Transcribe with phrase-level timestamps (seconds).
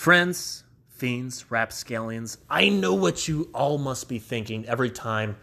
[0.00, 5.36] Friends, fiends, rapscallions, I know what you all must be thinking every time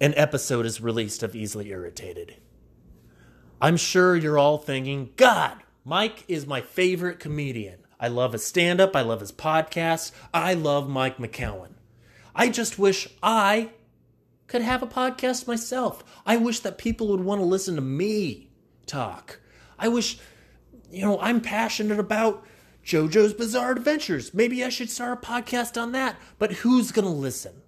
[0.00, 2.36] an episode is released of Easily Irritated.
[3.60, 7.80] I'm sure you're all thinking, God, Mike is my favorite comedian.
[7.98, 11.72] I love his stand up, I love his podcast, I love Mike McCowan.
[12.36, 13.70] I just wish I
[14.46, 16.04] could have a podcast myself.
[16.24, 18.50] I wish that people would want to listen to me
[18.86, 19.40] talk.
[19.76, 20.16] I wish,
[20.92, 22.46] you know, I'm passionate about
[22.88, 24.32] JoJo's Bizarre Adventures.
[24.32, 26.16] Maybe I should start a podcast on that.
[26.38, 27.60] But who's going to listen?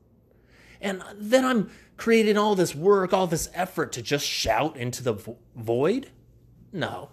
[0.81, 5.13] And then I'm creating all this work, all this effort to just shout into the
[5.13, 6.11] vo- void?
[6.73, 7.11] No,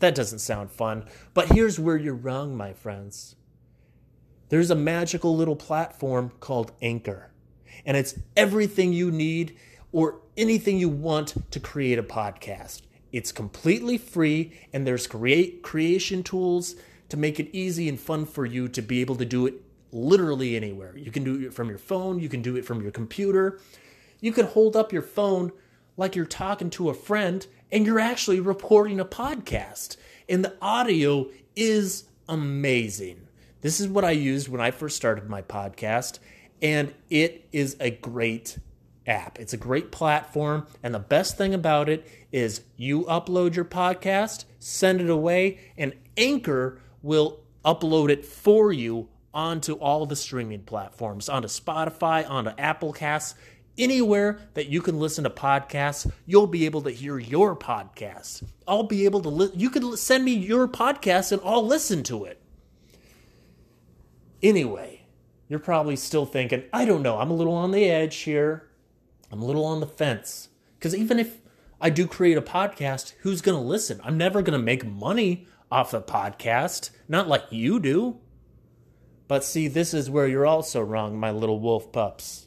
[0.00, 1.04] that doesn't sound fun.
[1.34, 3.36] But here's where you're wrong, my friends.
[4.48, 7.30] There's a magical little platform called Anchor,
[7.84, 9.56] and it's everything you need
[9.92, 12.82] or anything you want to create a podcast.
[13.12, 16.74] It's completely free, and there's create creation tools
[17.08, 19.54] to make it easy and fun for you to be able to do it
[19.92, 20.96] literally anywhere.
[20.96, 23.60] You can do it from your phone, you can do it from your computer.
[24.20, 25.52] You can hold up your phone
[25.96, 29.96] like you're talking to a friend and you're actually reporting a podcast.
[30.28, 33.28] And the audio is amazing.
[33.60, 36.18] This is what I used when I first started my podcast,
[36.62, 38.58] and it is a great
[39.06, 39.38] app.
[39.38, 44.44] It's a great platform, and the best thing about it is you upload your podcast,
[44.58, 51.28] send it away, and Anchor will upload it for you onto all the streaming platforms,
[51.28, 53.34] onto Spotify, onto Apple Casts,
[53.78, 58.42] anywhere that you can listen to podcasts, you'll be able to hear your podcast.
[58.66, 62.24] I'll be able to li- you can send me your podcast and I'll listen to
[62.24, 62.40] it.
[64.42, 65.02] Anyway,
[65.48, 68.70] you're probably still thinking, I don't know, I'm a little on the edge here.
[69.30, 70.48] I'm a little on the fence.
[70.80, 71.40] Cuz even if
[71.80, 74.00] I do create a podcast, who's going to listen?
[74.02, 78.18] I'm never going to make money off the podcast, not like you do.
[79.28, 82.46] But see, this is where you're also wrong, my little wolf pups.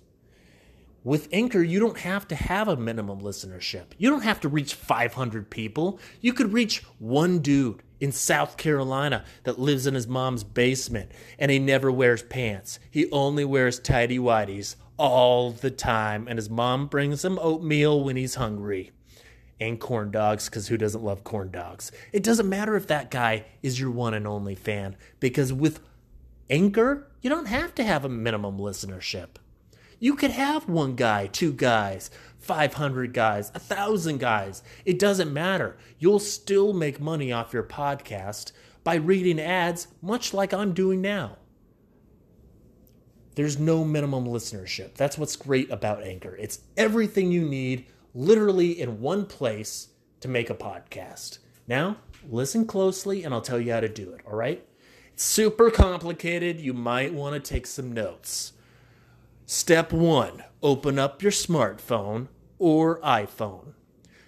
[1.03, 3.87] With Anchor, you don't have to have a minimum listenership.
[3.97, 5.99] You don't have to reach 500 people.
[6.21, 11.51] You could reach one dude in South Carolina that lives in his mom's basement and
[11.51, 12.79] he never wears pants.
[12.91, 18.17] He only wears tidy whities all the time, and his mom brings him oatmeal when
[18.17, 18.91] he's hungry
[19.59, 21.91] and corn dogs because who doesn't love corn dogs?
[22.11, 25.81] It doesn't matter if that guy is your one and only fan because with
[26.49, 29.27] Anchor, you don't have to have a minimum listenership.
[29.99, 32.09] You could have one guy, two guys,
[32.39, 34.63] 500 guys, a thousand guys.
[34.85, 35.77] It doesn't matter.
[35.99, 38.53] You'll still make money off your podcast
[38.83, 41.37] by reading ads, much like I'm doing now.
[43.35, 44.95] There's no minimum listenership.
[44.95, 46.35] That's what's great about Anchor.
[46.37, 49.89] It's everything you need literally in one place
[50.21, 51.39] to make a podcast.
[51.67, 51.97] Now,
[52.29, 54.65] listen closely and I'll tell you how to do it, all right?
[55.13, 56.59] It's super complicated.
[56.59, 58.53] You might want to take some notes.
[59.45, 62.27] Step one open up your smartphone
[62.57, 63.73] or iPhone.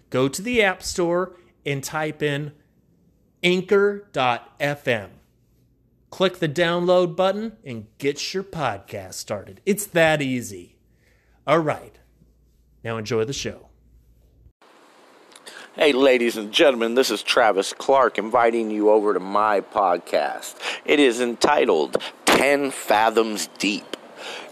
[0.10, 2.54] Go to the App Store and type in
[3.44, 5.10] anchor.fm.
[6.10, 9.62] Click the download button and get your podcast started.
[9.66, 10.78] It's that easy.
[11.48, 11.98] All right.
[12.84, 13.71] Now enjoy the show.
[15.74, 20.56] Hey, ladies and gentlemen, this is Travis Clark inviting you over to my podcast.
[20.84, 21.96] It is entitled
[22.26, 23.96] 10 Fathoms Deep,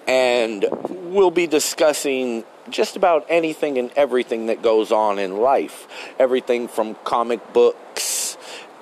[0.07, 5.89] and we'll be discussing just about anything and everything that goes on in life.
[6.17, 8.37] Everything from comic books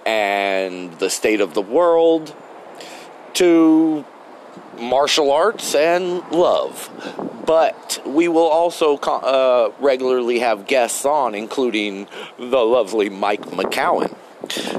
[0.06, 2.36] and the state of the world
[3.34, 4.06] to
[4.79, 6.90] martial arts and love.
[7.45, 12.07] But we will also uh, regularly have guests on, including
[12.38, 14.13] the lovely Mike McCowan.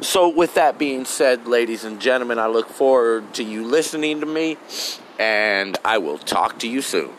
[0.02, 4.26] So, with that being said, ladies and gentlemen, I look forward to you listening to
[4.26, 4.56] me,
[5.18, 7.10] and I will talk to you soon.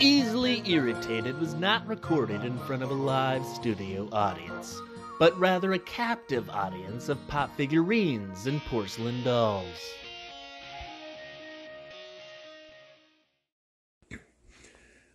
[0.00, 4.80] Easily Irritated was not recorded in front of a live studio audience,
[5.18, 9.92] but rather a captive audience of pop figurines and porcelain dolls.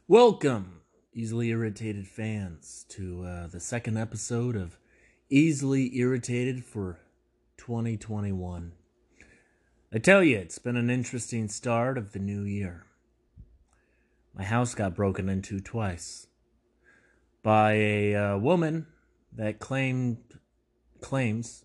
[0.10, 0.82] Welcome,
[1.14, 4.78] easily irritated fans, to uh, the second episode of
[5.30, 7.00] Easily Irritated for
[7.56, 8.74] 2021.
[9.94, 12.84] I tell you, it's been an interesting start of the new year.
[14.36, 16.28] My house got broken into twice
[17.42, 18.88] by a uh, woman
[19.32, 20.18] that claimed
[21.00, 21.64] claims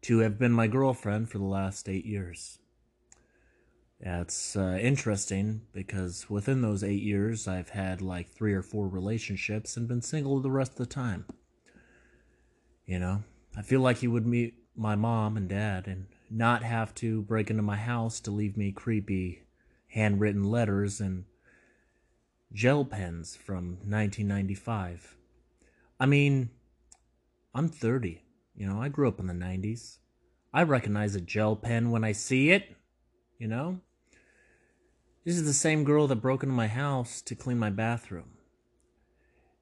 [0.00, 2.58] to have been my girlfriend for the last eight years.
[3.98, 9.76] It's uh, interesting because within those eight years, I've had like three or four relationships
[9.76, 11.24] and been single the rest of the time.
[12.84, 13.24] You know,
[13.56, 17.50] I feel like he would meet my mom and dad, and not have to break
[17.50, 19.42] into my house to leave me creepy
[19.88, 21.24] handwritten letters and
[22.52, 25.16] gel pens from 1995.
[25.98, 26.50] I mean,
[27.54, 28.22] I'm 30.
[28.54, 29.98] You know, I grew up in the 90s.
[30.52, 32.76] I recognize a gel pen when I see it,
[33.38, 33.80] you know?
[35.26, 38.30] This is the same girl that broke into my house to clean my bathroom.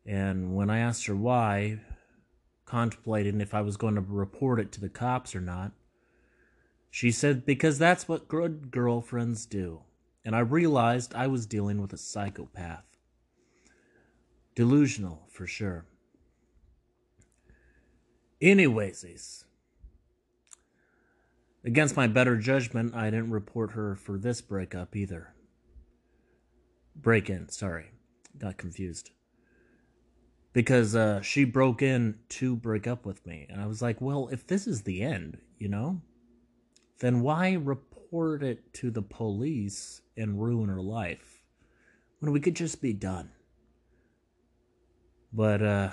[0.04, 1.80] And when I asked her why,
[2.66, 5.72] contemplating if I was going to report it to the cops or not,
[6.90, 9.80] she said, because that's what good girlfriends do.
[10.22, 12.84] And I realized I was dealing with a psychopath.
[14.54, 15.86] Delusional, for sure.
[18.42, 19.46] Anyways,
[21.64, 25.33] against my better judgment, I didn't report her for this breakup either.
[26.96, 27.90] Break in, sorry.
[28.38, 29.10] Got confused.
[30.52, 33.46] Because uh, she broke in to break up with me.
[33.50, 36.00] And I was like, well, if this is the end, you know,
[37.00, 41.42] then why report it to the police and ruin her life
[42.20, 43.30] when we could just be done?
[45.32, 45.92] But, uh, a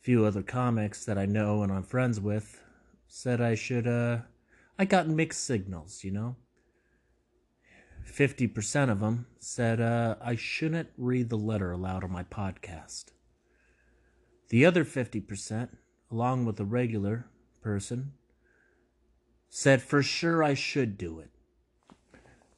[0.00, 2.60] few other comics that I know and I'm friends with
[3.06, 4.18] said I should, uh,
[4.78, 6.36] I got mixed signals, you know?
[8.10, 13.06] 50% of them said uh, I shouldn't read the letter aloud on my podcast.
[14.48, 15.68] The other 50%,
[16.10, 17.26] along with the regular
[17.62, 18.12] person,
[19.48, 21.30] said for sure I should do it.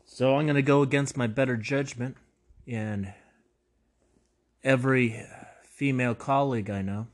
[0.04, 2.16] So I'm going to go against my better judgment
[2.66, 3.12] and
[4.62, 5.24] every
[5.64, 7.08] female colleague I know.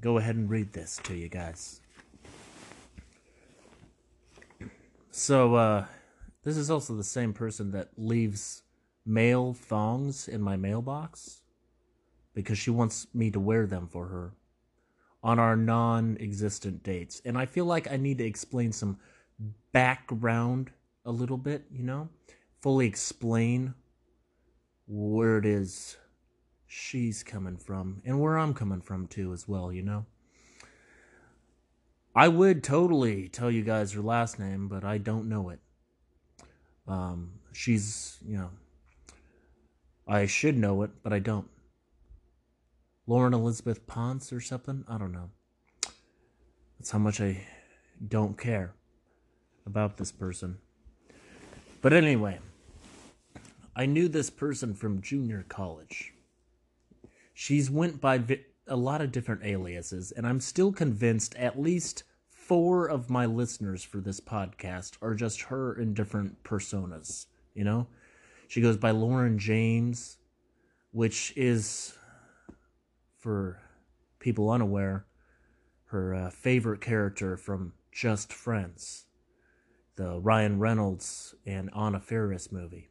[0.00, 1.80] Go ahead and read this to you guys.
[5.10, 5.86] So, uh,
[6.44, 8.62] this is also the same person that leaves
[9.04, 11.40] male thongs in my mailbox
[12.34, 14.34] because she wants me to wear them for her
[15.22, 17.22] on our non existent dates.
[17.24, 18.98] And I feel like I need to explain some
[19.72, 20.70] background
[21.04, 22.08] a little bit, you know?
[22.60, 23.74] Fully explain
[24.86, 25.96] where it is
[26.66, 30.04] she's coming from and where I'm coming from too, as well, you know?
[32.14, 35.60] I would totally tell you guys her last name, but I don't know it.
[36.86, 38.50] Um, she's, you know,
[40.06, 41.48] I should know it, but I don't.
[43.06, 44.84] Lauren Elizabeth Ponce or something?
[44.88, 45.30] I don't know.
[46.78, 47.46] That's how much I
[48.08, 48.74] don't care
[49.66, 50.58] about this person.
[51.80, 52.38] But anyway,
[53.76, 56.12] I knew this person from junior college.
[57.34, 62.04] She's went by vi- a lot of different aliases, and I'm still convinced at least
[62.46, 67.86] four of my listeners for this podcast are just her in different personas, you know?
[68.48, 70.18] She goes by Lauren James,
[70.92, 71.96] which is,
[73.18, 73.62] for
[74.18, 75.06] people unaware,
[75.86, 79.06] her uh, favorite character from Just Friends,
[79.96, 82.90] the Ryan Reynolds and Anna Faris movie.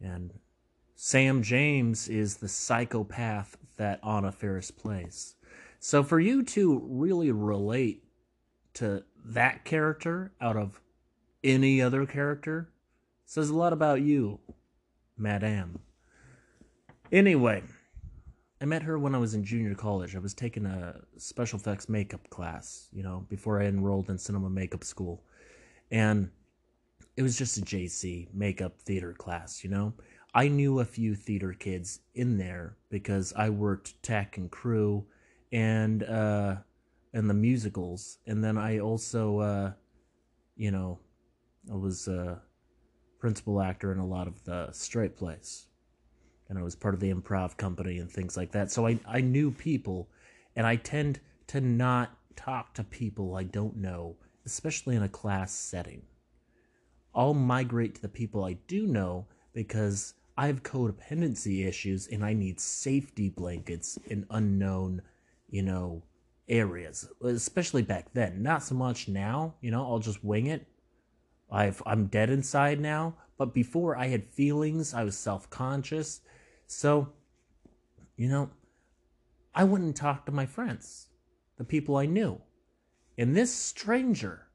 [0.00, 0.32] And
[0.96, 5.36] Sam James is the psychopath that Anna Faris plays.
[5.78, 8.02] So for you to really relate
[8.74, 10.80] to that character out of
[11.44, 12.68] any other character
[13.24, 14.38] says a lot about you,
[15.16, 15.80] Madame.
[17.10, 17.62] Anyway,
[18.60, 20.14] I met her when I was in junior college.
[20.14, 24.48] I was taking a special effects makeup class, you know, before I enrolled in cinema
[24.48, 25.24] makeup school.
[25.90, 26.30] And
[27.16, 29.92] it was just a JC makeup theater class, you know.
[30.34, 35.04] I knew a few theater kids in there because I worked tech and crew
[35.52, 36.56] and uh
[37.12, 39.72] and the musicals, and then I also, uh,
[40.56, 40.98] you know,
[41.70, 42.40] I was a
[43.18, 45.66] principal actor in a lot of the straight plays,
[46.48, 48.70] and I was part of the improv company and things like that.
[48.70, 50.08] So I I knew people,
[50.56, 54.16] and I tend to not talk to people I don't know,
[54.46, 56.02] especially in a class setting.
[57.14, 62.32] I'll migrate to the people I do know because I have codependency issues and I
[62.32, 65.02] need safety blankets in unknown,
[65.50, 66.02] you know,
[66.48, 68.42] areas, especially back then.
[68.42, 70.66] Not so much now, you know, I'll just wing it.
[71.50, 76.20] I've I'm dead inside now, but before I had feelings, I was self-conscious.
[76.66, 77.12] So,
[78.16, 78.50] you know,
[79.54, 81.08] I wouldn't talk to my friends,
[81.58, 82.40] the people I knew.
[83.18, 84.46] And this stranger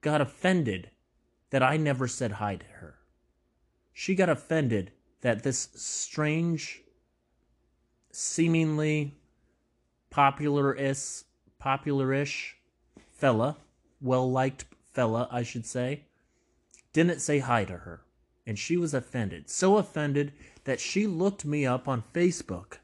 [0.00, 0.90] got offended
[1.50, 2.98] that I never said hi to her.
[3.92, 6.82] She got offended that this strange,
[8.10, 9.16] seemingly
[10.14, 11.24] popular-ish,
[11.58, 12.56] popular-ish
[13.10, 13.56] fella,
[14.00, 16.04] well-liked fella, I should say,
[16.92, 18.02] didn't say hi to her.
[18.46, 19.50] And she was offended.
[19.50, 20.32] So offended
[20.64, 22.74] that she looked me up on Facebook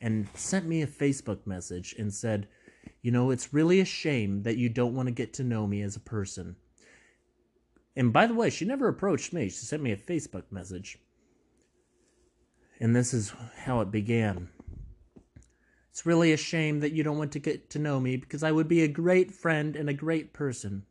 [0.00, 2.48] and sent me a Facebook message and said,
[3.00, 5.82] You know, it's really a shame that you don't want to get to know me
[5.82, 6.56] as a person.
[7.94, 9.44] And by the way, she never approached me.
[9.50, 10.98] She sent me a Facebook message.
[12.80, 14.48] And this is how it began.
[15.92, 18.50] It's really a shame that you don't want to get to know me because I
[18.50, 20.86] would be a great friend and a great person.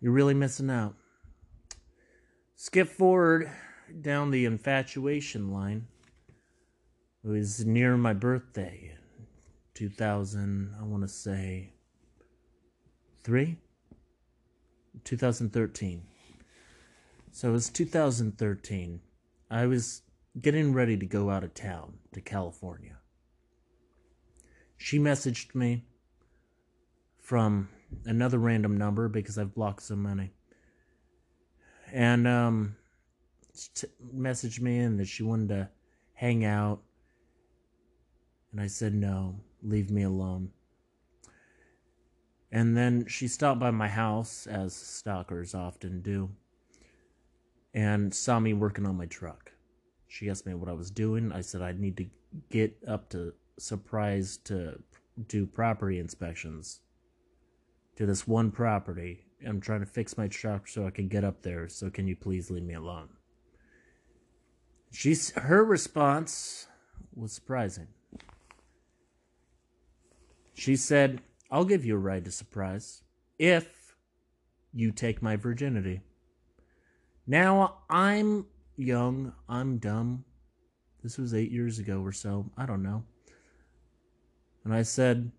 [0.00, 0.96] You're really missing out.
[2.56, 3.52] Skip forward
[4.00, 5.86] down the infatuation line.
[7.24, 8.96] It was near my birthday,
[9.74, 11.72] 2000, I want to say,
[13.22, 13.56] 3?
[15.04, 16.02] 2013.
[17.30, 19.00] So it was 2013.
[19.52, 20.02] I was
[20.40, 22.98] getting ready to go out of town to California.
[24.76, 25.84] She messaged me
[27.20, 27.68] from
[28.04, 30.32] another random number because I've blocked so many.
[31.92, 32.76] And um
[33.74, 35.68] t- messaged me in that she wanted to
[36.14, 36.82] hang out.
[38.52, 40.50] And I said no, leave me alone.
[42.50, 46.30] And then she stopped by my house, as stalkers often do,
[47.72, 49.53] and saw me working on my truck.
[50.14, 51.32] She asked me what I was doing.
[51.32, 52.06] I said I need to
[52.48, 54.80] get up to Surprise to
[55.26, 56.80] do property inspections
[57.96, 59.26] to this one property.
[59.44, 61.68] I'm trying to fix my truck so I can get up there.
[61.68, 63.08] So can you please leave me alone?
[64.92, 66.68] She's her response
[67.14, 67.88] was surprising.
[70.52, 73.02] She said, I'll give you a ride to surprise
[73.36, 73.96] if
[74.72, 76.02] you take my virginity.
[77.26, 80.24] Now, I'm young, I'm dumb.
[81.02, 82.50] This was eight years ago or so.
[82.56, 83.04] I don't know.
[84.64, 85.30] And I said,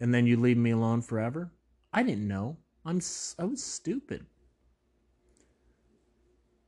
[0.00, 1.52] and then you leave me alone forever?
[1.92, 2.56] I didn't know.
[2.84, 3.00] I'm
[3.38, 4.26] I was stupid.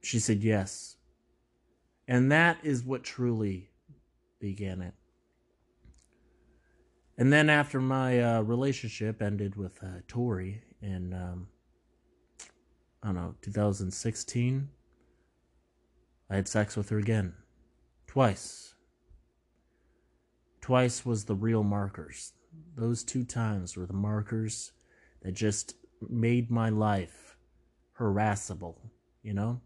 [0.02, 0.96] She said yes.
[2.08, 3.70] And that is what truly
[4.40, 4.94] began it.
[7.18, 11.48] And then after my uh, relationship ended with uh, Tori in, um,
[13.02, 14.68] I don't know, 2016,
[16.30, 17.34] I had sex with her again.
[18.06, 18.74] Twice.
[20.60, 22.32] Twice was the real markers.
[22.76, 24.72] Those two times were the markers
[25.22, 25.74] that just
[26.08, 27.36] made my life
[27.92, 28.78] harassable,
[29.22, 29.60] you know?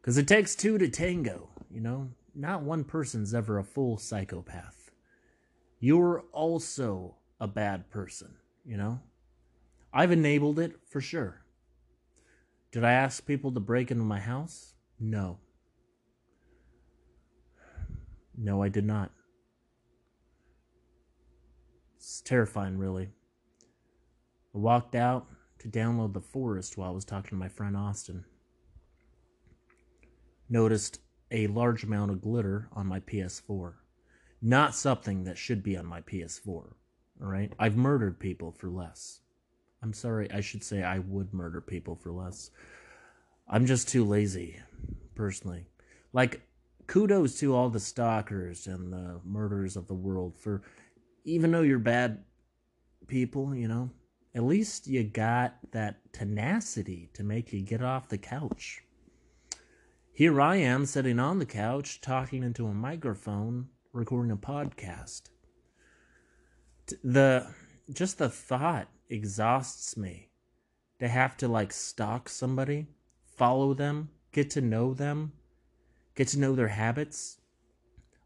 [0.00, 2.10] Because it takes two to tango, you know?
[2.34, 4.90] Not one person's ever a full psychopath.
[5.78, 8.34] You're also a bad person,
[8.64, 9.00] you know?
[9.92, 11.42] I've enabled it for sure.
[12.72, 14.75] Did I ask people to break into my house?
[14.98, 15.38] No.
[18.36, 19.10] No, I did not.
[21.96, 23.10] It's terrifying, really.
[24.54, 25.26] I walked out
[25.58, 28.24] to download The Forest while I was talking to my friend Austin.
[30.48, 31.00] Noticed
[31.30, 33.74] a large amount of glitter on my PS4.
[34.40, 36.46] Not something that should be on my PS4.
[36.46, 36.74] All
[37.18, 37.52] right?
[37.58, 39.20] I've murdered people for less.
[39.82, 42.50] I'm sorry, I should say I would murder people for less.
[43.48, 44.60] I'm just too lazy,
[45.14, 45.66] personally.
[46.12, 46.42] Like,
[46.86, 50.62] kudos to all the stalkers and the murderers of the world for,
[51.24, 52.24] even though you're bad
[53.06, 53.90] people, you know,
[54.34, 58.82] at least you got that tenacity to make you get off the couch.
[60.12, 65.30] Here I am sitting on the couch talking into a microphone, recording a podcast.
[67.02, 67.46] The
[67.92, 70.30] just the thought exhausts me
[71.00, 72.88] to have to like stalk somebody,
[73.36, 75.32] follow them, get to know them,
[76.14, 77.38] get to know their habits.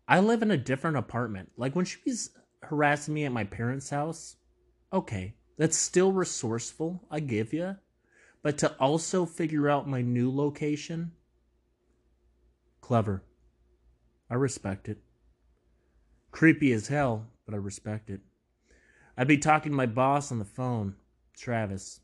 [0.08, 1.52] I live in a different apartment.
[1.56, 2.30] Like when she was
[2.62, 4.36] harassing me at my parents' house,
[4.92, 7.76] okay, that's still resourceful, I give you.
[8.42, 11.12] But to also figure out my new location,
[12.80, 13.22] clever.
[14.30, 14.98] I respect it.
[16.30, 18.20] Creepy as hell, but I respect it.
[19.16, 20.94] I'd be talking to my boss on the phone,
[21.36, 22.00] Travis,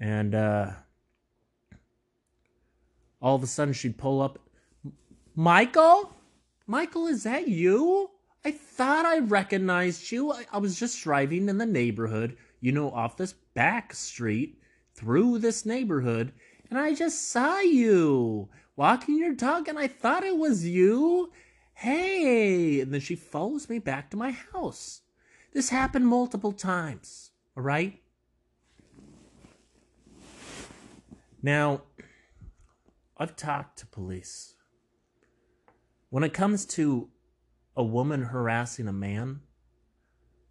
[0.00, 0.70] and uh,
[3.24, 4.38] all of a sudden she'd pull up.
[5.34, 6.14] Michael?
[6.66, 8.10] Michael, is that you?
[8.44, 10.30] I thought I recognized you.
[10.30, 14.60] I, I was just driving in the neighborhood, you know, off this back street
[14.94, 16.32] through this neighborhood,
[16.68, 21.32] and I just saw you walking your dog, and I thought it was you.
[21.72, 22.80] Hey!
[22.80, 25.00] And then she follows me back to my house.
[25.54, 28.02] This happened multiple times, all right?
[31.42, 31.82] Now,
[33.16, 34.54] I've talked to police.
[36.10, 37.08] When it comes to
[37.76, 39.40] a woman harassing a man,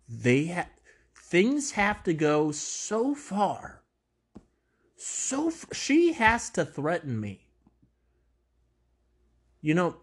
[0.08, 0.70] they ha-
[1.16, 3.84] things have to go so far.
[4.96, 7.48] So f- she has to threaten me.
[9.62, 9.98] You know,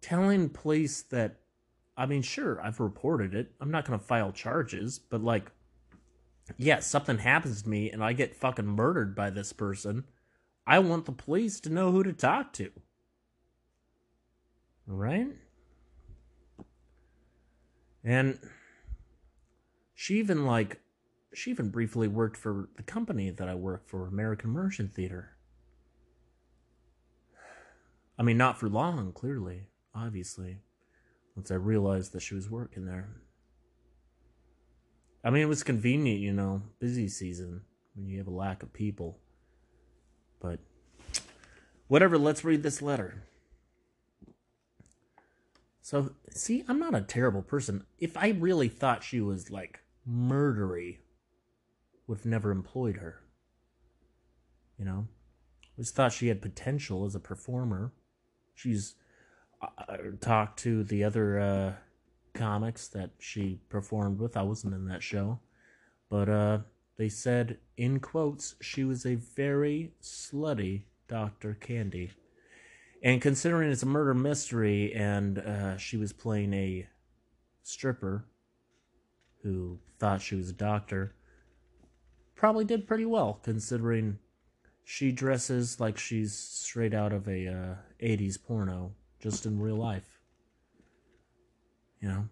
[0.00, 1.40] telling police that
[1.96, 3.52] I mean, sure, I've reported it.
[3.60, 5.50] I'm not going to file charges, but like,
[6.56, 10.04] yeah, something happens to me and I get fucking murdered by this person.
[10.66, 12.70] I want the police to know who to talk to.
[14.86, 15.28] Right?
[18.02, 18.38] And
[19.94, 20.80] she even like
[21.32, 25.30] she even briefly worked for the company that I work for, American Immersion Theater.
[28.18, 29.62] I mean, not for long, clearly,
[29.94, 30.58] obviously,
[31.34, 33.08] once I realized that she was working there.
[35.24, 37.62] I mean, it was convenient, you know, busy season
[37.94, 39.18] when you have a lack of people.
[40.44, 40.58] But
[41.88, 43.22] whatever, let's read this letter.
[45.80, 47.86] So, see, I'm not a terrible person.
[47.98, 50.98] If I really thought she was like murdery,
[52.06, 53.20] would have never employed her.
[54.78, 55.06] You know,
[55.62, 57.94] I just thought she had potential as a performer.
[58.54, 58.96] She's
[59.62, 61.72] uh, talked to the other uh,
[62.34, 64.36] comics that she performed with.
[64.36, 65.40] I wasn't in that show,
[66.10, 66.58] but uh,
[66.96, 72.12] they said in quotes she was a very slutty Doctor Candy.
[73.02, 76.88] And considering it's a murder mystery and uh, she was playing a
[77.62, 78.24] stripper
[79.42, 81.14] who thought she was a doctor,
[82.34, 84.18] probably did pretty well considering
[84.84, 90.20] she dresses like she's straight out of a uh, 80s porno just in real life.
[92.00, 92.28] You know?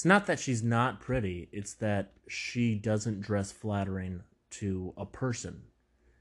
[0.00, 5.60] It's not that she's not pretty, it's that she doesn't dress flattering to a person,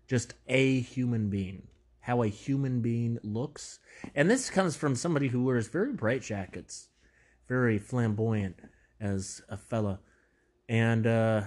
[0.05, 1.65] just a human being.
[2.01, 3.79] How a human being looks.
[4.13, 6.89] And this comes from somebody who wears very bright jackets,
[7.47, 8.57] very flamboyant
[8.99, 10.01] as a fella.
[10.67, 11.43] And, uh,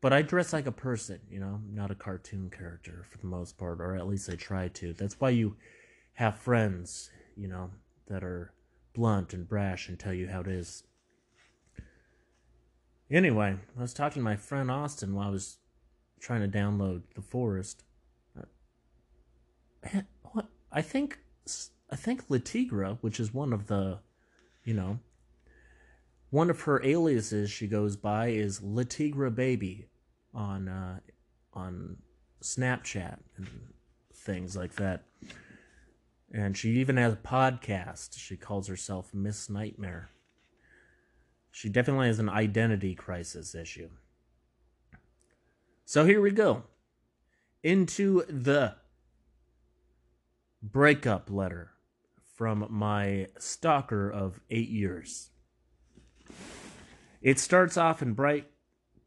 [0.00, 3.58] but I dress like a person, you know, not a cartoon character for the most
[3.58, 4.92] part, or at least I try to.
[4.92, 5.56] That's why you
[6.12, 7.72] have friends, you know,
[8.06, 8.52] that are
[8.94, 10.84] blunt and brash and tell you how it is.
[13.10, 15.58] Anyway, I was talking to my friend Austin while I was
[16.20, 17.84] trying to download The Forest.
[18.36, 20.00] Uh,
[20.32, 21.20] what I think
[21.90, 24.00] I think Latigra, which is one of the,
[24.64, 24.98] you know,
[26.30, 29.86] one of her aliases she goes by is Latigra Baby
[30.34, 30.98] on uh,
[31.54, 31.98] on
[32.42, 33.48] Snapchat and
[34.12, 35.04] things like that.
[36.32, 38.18] And she even has a podcast.
[38.18, 40.10] She calls herself Miss Nightmare.
[41.56, 43.88] She definitely has an identity crisis issue.
[45.86, 46.64] So here we go.
[47.62, 48.74] Into the
[50.62, 51.70] breakup letter
[52.34, 55.30] from my stalker of eight years.
[57.22, 58.50] It starts off in bright,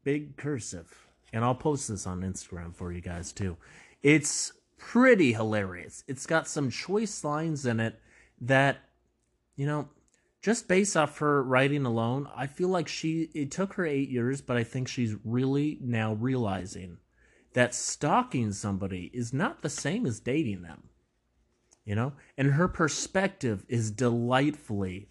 [0.02, 0.92] big cursive,
[1.32, 3.58] and I'll post this on Instagram for you guys too.
[4.02, 6.02] It's pretty hilarious.
[6.08, 8.00] It's got some choice lines in it
[8.40, 8.78] that,
[9.54, 9.88] you know,
[10.40, 14.40] just based off her writing alone, I feel like she, it took her eight years,
[14.40, 16.98] but I think she's really now realizing
[17.52, 20.84] that stalking somebody is not the same as dating them.
[21.84, 22.12] You know?
[22.38, 25.08] And her perspective is delightfully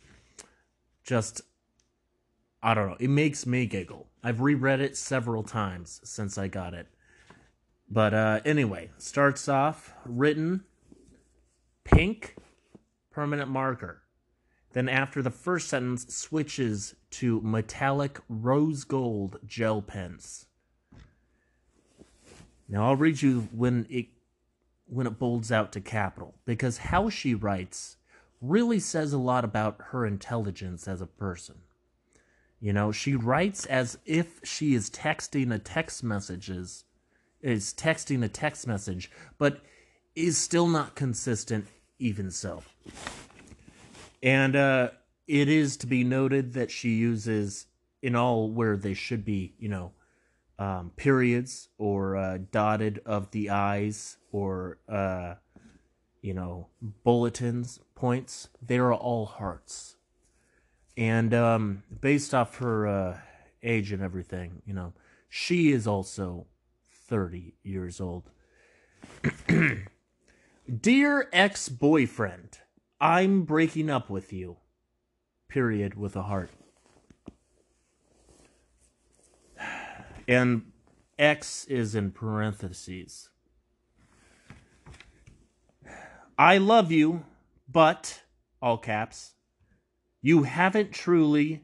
[1.04, 1.42] just,
[2.64, 4.08] I don't know, it makes me giggle.
[4.24, 6.88] I've reread it several times since I got it.
[7.90, 10.64] But uh, anyway, starts off written
[11.84, 12.36] pink
[13.12, 14.04] permanent marker.
[14.74, 20.46] Then after the first sentence switches to metallic rose gold gel pens.
[22.68, 24.08] Now I'll read you when it
[24.86, 27.98] when it bolds out to capital because how she writes
[28.42, 31.56] really says a lot about her intelligence as a person.
[32.60, 36.86] You know, she writes as if she is texting a text messages
[37.42, 39.62] is texting a text message, but
[40.16, 42.64] is still not consistent even so.
[44.22, 44.90] And uh,
[45.28, 47.68] it is to be noted that she uses
[48.02, 49.92] in all where they should be, you know,
[50.58, 55.36] um, periods or uh, dotted of the I's or, uh,
[56.22, 56.68] you know,
[57.04, 58.50] bulletins, points.
[58.62, 59.96] They are all hearts.
[60.98, 63.18] And um, based off her uh,
[63.64, 64.94] age and everything, you know,
[65.30, 66.48] she is also
[67.08, 68.30] 30 years old.
[70.82, 72.60] Dear ex boyfriend,
[73.02, 74.58] I'm breaking up with you.
[75.48, 76.52] Period with a heart.
[80.28, 80.72] And
[81.18, 83.30] X is in parentheses.
[86.38, 87.26] I love you,
[87.68, 88.22] but,
[88.62, 89.34] all caps,
[90.22, 91.64] you haven't truly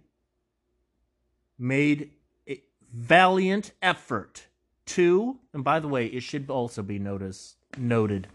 [1.57, 2.11] made
[2.49, 4.47] a valiant effort
[4.85, 8.27] to, and by the way, it should also be noticed, noted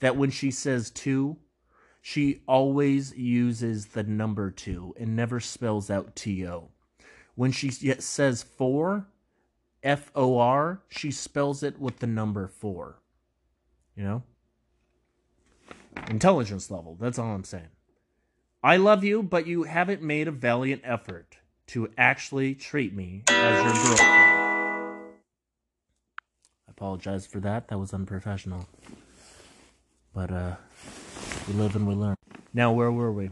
[0.00, 1.36] that when she says to,
[2.08, 6.68] she always uses the number two and never spells out T-O.
[7.34, 9.08] When she says four,
[9.82, 13.00] F O R, she spells it with the number four.
[13.96, 14.22] You know?
[16.08, 17.70] Intelligence level, that's all I'm saying.
[18.62, 21.38] I love you, but you haven't made a valiant effort
[21.68, 24.12] to actually treat me as your girlfriend.
[26.68, 27.66] I apologize for that.
[27.66, 28.68] That was unprofessional.
[30.14, 30.54] But, uh,
[31.46, 32.16] we live and we learn.
[32.52, 33.30] Now, where were we?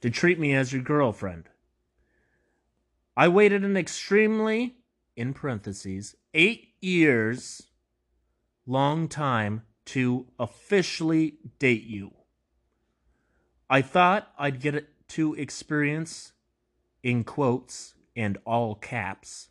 [0.00, 1.48] To treat me as your girlfriend.
[3.16, 4.76] I waited an extremely,
[5.16, 7.62] in parentheses, eight years
[8.66, 12.12] long time to officially date you.
[13.68, 16.32] I thought I'd get to experience,
[17.02, 19.48] in quotes and all caps,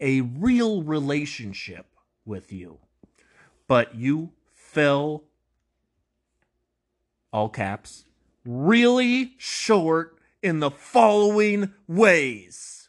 [0.00, 1.86] a real relationship
[2.24, 2.78] with you.
[3.66, 4.32] But you
[4.74, 5.22] fell,
[7.32, 8.04] all caps,
[8.44, 12.88] really short in the following ways.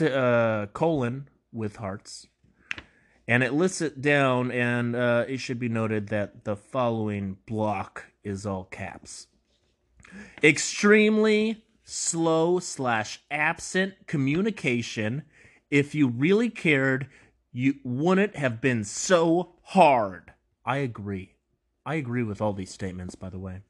[0.00, 2.26] Uh, colon with hearts.
[3.28, 8.06] And it lists it down, and uh, it should be noted that the following block
[8.24, 9.28] is all caps.
[10.42, 15.22] Extremely slow slash absent communication.
[15.70, 17.08] If you really cared,
[17.52, 20.32] you wouldn't have been so hard.
[20.64, 21.34] I agree.
[21.84, 23.62] I agree with all these statements, by the way.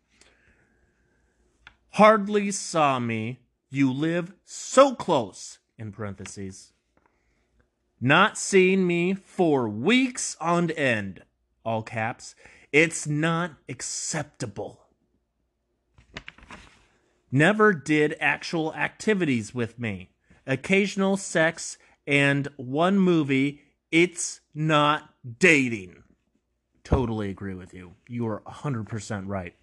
[1.90, 3.40] Hardly saw me.
[3.70, 6.72] You live so close, in parentheses.
[8.00, 11.22] Not seeing me for weeks on end,
[11.64, 12.34] all caps.
[12.72, 14.80] It's not acceptable.
[17.30, 20.10] Never did actual activities with me.
[20.46, 26.02] Occasional sex and one movie it's not dating.
[26.84, 27.94] Totally agree with you.
[28.08, 29.54] You are 100% right.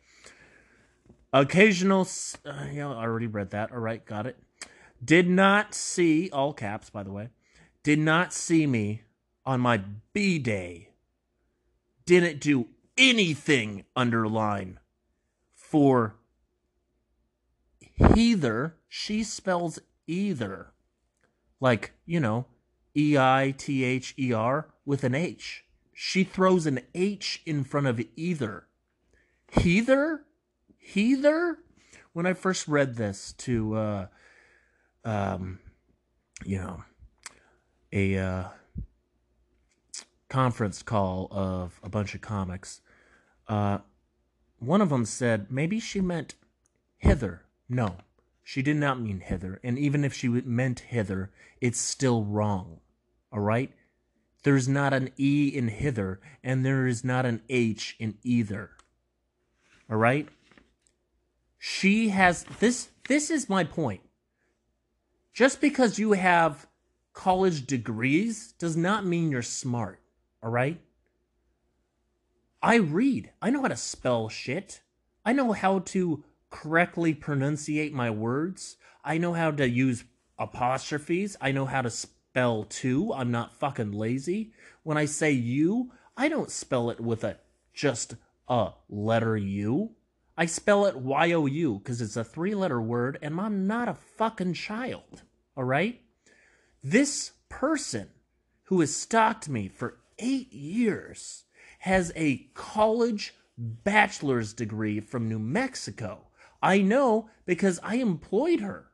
[1.34, 2.08] Occasional,
[2.46, 3.72] uh, yeah, I already read that.
[3.72, 4.38] All right, got it.
[5.04, 7.30] Did not see, all caps, by the way,
[7.84, 9.04] did not see me
[9.46, 9.82] on my
[10.14, 10.90] B day.
[12.06, 14.80] Didn't do anything underline
[15.54, 16.16] for
[18.16, 18.76] either.
[18.88, 20.72] She spells either.
[21.60, 22.46] Like, you know,
[22.98, 25.64] E I T H E R with an H.
[25.94, 28.68] She throws an H in front of either.
[29.52, 30.26] Heather?
[30.94, 31.60] Heather?
[32.14, 34.08] When I first read this to, uh,
[35.06, 35.60] um,
[36.44, 36.84] you know,
[37.92, 38.44] a uh,
[40.30, 42.82] conference call of a bunch of comics,
[43.48, 43.80] uh,
[44.60, 46.34] one of them said maybe she meant
[46.98, 47.44] hither.
[47.70, 47.98] No,
[48.44, 49.60] she did not mean hither.
[49.64, 51.32] And even if she meant hither,
[51.62, 52.80] it's still wrong.
[53.38, 53.72] All right?
[54.42, 58.72] There's not an E in hither, and there is not an H in either.
[59.92, 60.28] All right?
[61.60, 64.02] She has this this is my point.
[65.36, 66.66] Just because you have
[67.14, 70.00] college degrees does not mean you're smart,
[70.42, 70.82] all right?
[72.60, 73.34] I read.
[73.40, 74.82] I know how to spell shit.
[75.24, 78.78] I know how to correctly pronunciate my words.
[79.06, 80.06] I know how to use
[80.40, 81.38] apostrophes.
[81.40, 81.92] I know how to
[82.38, 83.12] spell to.
[83.14, 84.52] I'm not fucking lazy.
[84.84, 87.40] When I say you, I don't spell it with a
[87.74, 88.14] just
[88.48, 89.96] a letter U.
[90.38, 93.90] I spell it Y O U because it's a three letter word and I'm not
[93.90, 95.24] a fucking child.
[95.56, 96.00] All right?
[96.84, 98.10] This person
[98.66, 101.46] who has stalked me for eight years
[101.80, 106.28] has a college bachelor's degree from New Mexico.
[106.62, 108.92] I know because I employed her.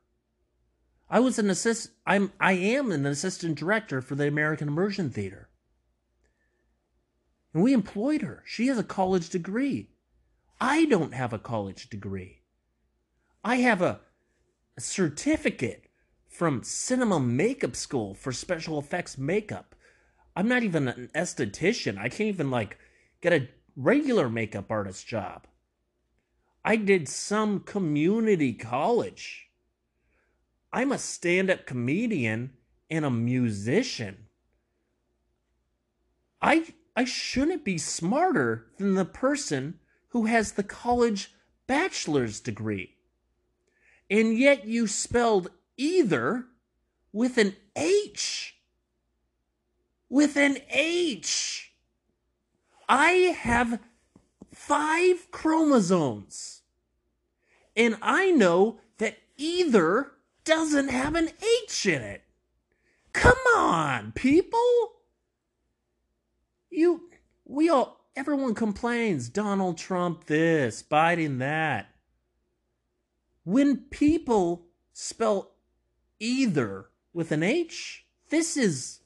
[1.14, 1.90] I was an assist.
[2.04, 2.32] I'm.
[2.40, 5.48] I am an assistant director for the American Immersion Theater,
[7.52, 8.42] and we employed her.
[8.44, 9.90] She has a college degree.
[10.60, 12.40] I don't have a college degree.
[13.44, 14.00] I have a,
[14.76, 15.84] a certificate
[16.26, 19.76] from Cinema Makeup School for special effects makeup.
[20.34, 21.96] I'm not even an esthetician.
[21.96, 22.76] I can't even like
[23.20, 25.46] get a regular makeup artist job.
[26.64, 29.44] I did some community college.
[30.74, 32.50] I'm a stand up comedian
[32.90, 34.26] and a musician.
[36.42, 41.32] I, I shouldn't be smarter than the person who has the college
[41.68, 42.96] bachelor's degree.
[44.10, 46.46] And yet you spelled either
[47.12, 48.56] with an H.
[50.08, 51.72] With an H.
[52.88, 53.78] I have
[54.52, 56.62] five chromosomes.
[57.76, 60.13] And I know that either
[60.44, 61.30] doesn't have an
[61.66, 62.22] H in it.
[63.12, 64.60] Come on, people.
[66.70, 67.08] You
[67.44, 71.88] We all, everyone complains Donald Trump this, Biden that.
[73.44, 75.52] When people spell
[76.18, 79.00] either with an H, this is.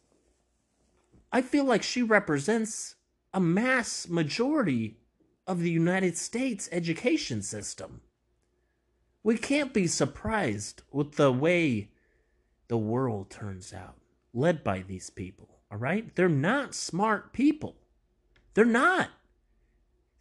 [1.30, 2.94] I feel like she represents
[3.34, 4.98] a mass majority
[5.46, 8.00] of the United States education system.
[9.28, 11.90] We can't be surprised with the way
[12.68, 13.98] the world turns out,
[14.32, 16.16] led by these people, all right?
[16.16, 17.76] They're not smart people.
[18.54, 19.10] They're not.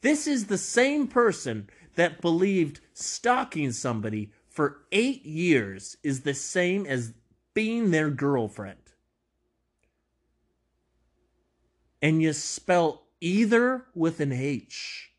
[0.02, 6.86] This is the same person that believed stalking somebody for eight years is the same
[6.86, 7.14] as
[7.54, 8.92] being their girlfriend.
[12.02, 15.14] And you spell either with an H.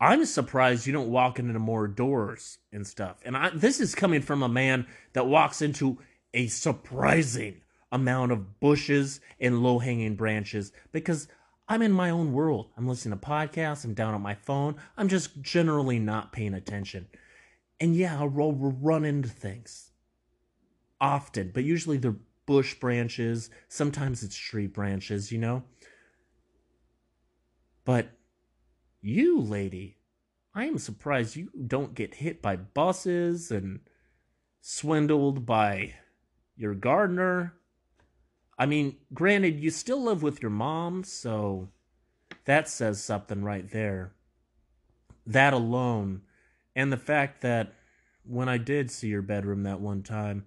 [0.00, 3.18] I'm surprised you don't walk into more doors and stuff.
[3.24, 5.98] And I, this is coming from a man that walks into
[6.32, 7.60] a surprising
[7.92, 11.28] amount of bushes and low hanging branches because
[11.68, 12.70] I'm in my own world.
[12.76, 13.84] I'm listening to podcasts.
[13.84, 14.76] I'm down on my phone.
[14.96, 17.08] I'm just generally not paying attention.
[17.78, 19.90] And yeah, I'll run into things
[21.00, 23.50] often, but usually they're bush branches.
[23.68, 25.62] Sometimes it's tree branches, you know?
[27.84, 28.10] But
[29.00, 29.96] you, lady,
[30.54, 33.80] I am surprised you don't get hit by buses and
[34.60, 35.94] swindled by
[36.56, 37.54] your gardener.
[38.58, 41.68] I mean, granted, you still live with your mom, so
[42.44, 44.12] that says something right there.
[45.26, 46.22] That alone,
[46.74, 47.72] and the fact that
[48.24, 50.46] when I did see your bedroom that one time,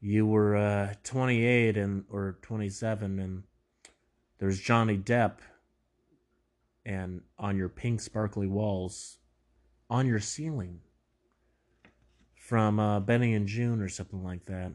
[0.00, 3.42] you were uh, 28 and or 27, and
[4.38, 5.38] there's Johnny Depp
[6.86, 9.18] and on your pink sparkly walls
[9.90, 10.78] on your ceiling
[12.36, 14.72] from uh, Benny and Joon or something like that.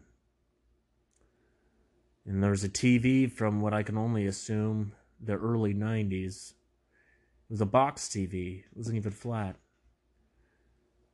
[2.25, 6.51] And there's a TV from what I can only assume the early 90s.
[6.51, 9.55] It was a box TV, it wasn't even flat.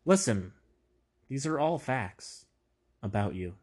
[0.04, 0.52] Listen,
[1.30, 2.46] these are all facts
[3.04, 3.54] about you.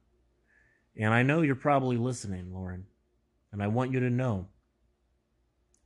[0.97, 2.87] And I know you're probably listening, Lauren.
[3.51, 4.47] And I want you to know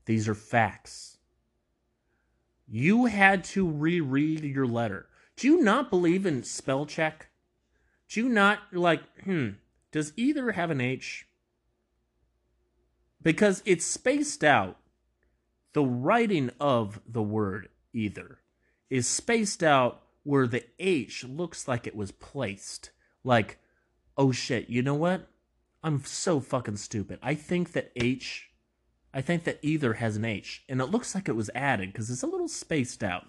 [0.04, 1.17] these are facts.
[2.70, 5.07] You had to reread your letter.
[5.37, 7.28] Do you not believe in spell check?
[8.09, 9.50] Do you not like, hmm,
[9.90, 11.26] does either have an H?
[13.22, 14.78] Because it's spaced out.
[15.72, 18.40] The writing of the word either
[18.90, 22.90] is spaced out where the H looks like it was placed.
[23.24, 23.59] Like,
[24.16, 25.28] oh shit, you know what?
[25.83, 27.18] I'm so fucking stupid.
[27.22, 28.50] I think that H
[29.12, 32.11] I think that either has an H, and it looks like it was added because
[32.11, 33.27] it's a little spaced out.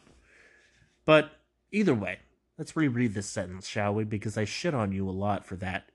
[1.06, 1.32] But
[1.72, 2.20] either way,
[2.58, 4.04] let's reread this sentence, shall we?
[4.04, 5.90] Because I shit on you a lot for that.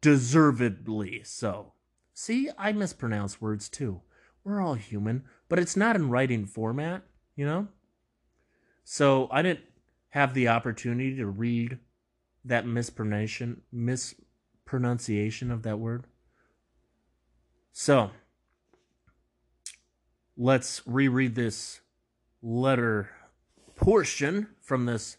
[0.00, 1.72] Deservedly so.
[2.14, 4.00] See, I mispronounce words too.
[4.44, 7.02] We're all human, but it's not in writing format,
[7.36, 7.68] you know?
[8.84, 9.64] So I didn't
[10.10, 11.78] have the opportunity to read
[12.44, 16.04] that mispronunciation mispronunciation of that word.
[17.72, 18.10] So
[20.40, 21.82] let's reread this
[22.42, 23.10] letter
[23.76, 25.18] portion from this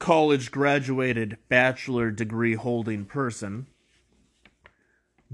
[0.00, 3.68] college graduated bachelor degree holding person.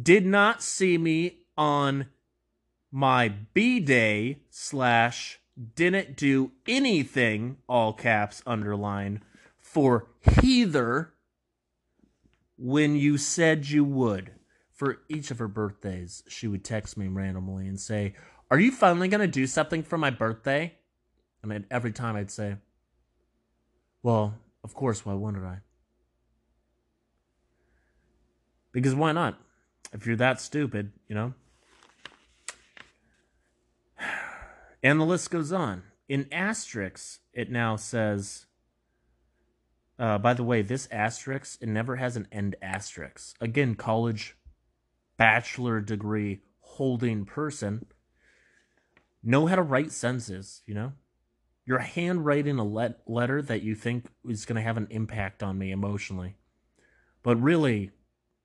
[0.01, 2.09] Did not see me on
[2.93, 5.41] my B day slash
[5.75, 9.23] didn't do anything, all caps underline,
[9.59, 11.15] for Heather
[12.59, 14.33] when you said you would.
[14.71, 18.15] For each of her birthdays, she would text me randomly and say,
[18.51, 20.75] are you finally going to do something for my birthday?
[21.43, 22.57] And I'd, every time I'd say,
[24.03, 25.59] Well, of course, why wouldn't I?
[28.73, 29.41] Because why not?
[29.93, 31.35] If you're that stupid, you know?
[34.83, 35.83] And the list goes on.
[36.09, 38.47] In asterisks, it now says,
[39.99, 43.35] uh, by the way, this asterisk, it never has an end asterisk.
[43.41, 44.37] Again, college
[45.17, 47.87] bachelor degree holding person
[49.27, 50.93] know how to write sentences, you know?
[51.65, 55.59] You're handwriting a let- letter that you think is going to have an impact on
[55.59, 56.37] me emotionally.
[57.23, 57.91] But really,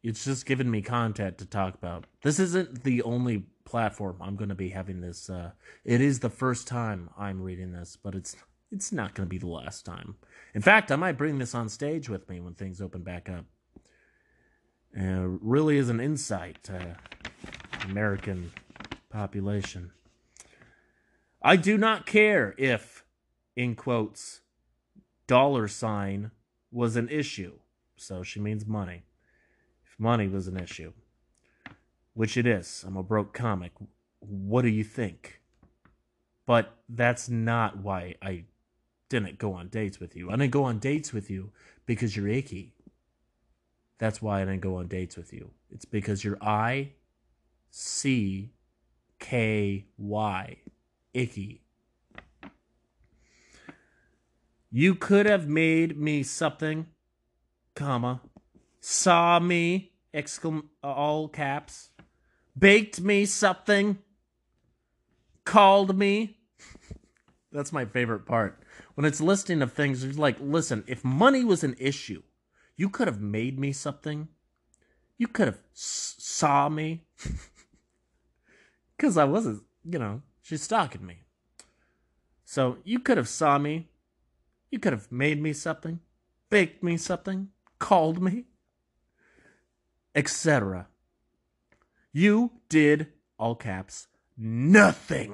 [0.02, 2.08] it's just giving me content to talk about.
[2.24, 5.30] This isn't the only platform I'm going to be having this.
[5.30, 5.52] Uh,
[5.86, 8.36] it is the first time I'm reading this, but it's
[8.72, 10.16] it's not going to be the last time.
[10.56, 13.46] In fact, I might bring this on stage with me when things open back up.
[14.98, 16.98] Uh, really is an insight to
[17.84, 18.52] American
[19.10, 19.92] population.
[21.42, 23.04] I do not care if,
[23.56, 24.42] in quotes,
[25.28, 26.32] dollar sign
[26.72, 27.54] was an issue.
[27.96, 29.04] So she means money.
[29.86, 30.94] If money was an issue,
[32.14, 33.72] which it is, I'm a broke comic
[34.22, 35.42] what do you think?
[36.46, 38.46] But that's not why I
[39.10, 40.30] didn't go on dates with you.
[40.30, 41.52] I didn't go on dates with you
[41.86, 42.74] because you're icky.
[43.98, 45.52] That's why I didn't go on dates with you.
[45.70, 46.94] It's because you're I
[47.72, 48.54] C
[49.20, 50.58] K Y.
[51.14, 51.64] Icky.
[54.72, 56.88] You could have made me something,
[57.76, 58.22] comma,
[58.80, 61.90] saw me, exclam- all caps,
[62.58, 63.98] baked me something,
[65.44, 66.38] called me.
[67.52, 68.64] That's my favorite part.
[68.96, 72.24] When it's listing of things, it's like, listen, if money was an issue,
[72.78, 74.30] you could have made me something.
[75.18, 77.06] You could have s- saw me.
[78.98, 80.22] Because I wasn't, you know,
[80.52, 81.22] she's stalking me.
[82.44, 83.88] So you could have saw me.
[84.70, 86.02] You could have made me something,
[86.50, 87.48] baked me something,
[87.80, 88.48] called me,
[90.14, 90.88] etc.
[92.12, 93.08] You did,
[93.40, 95.34] all caps, nothing.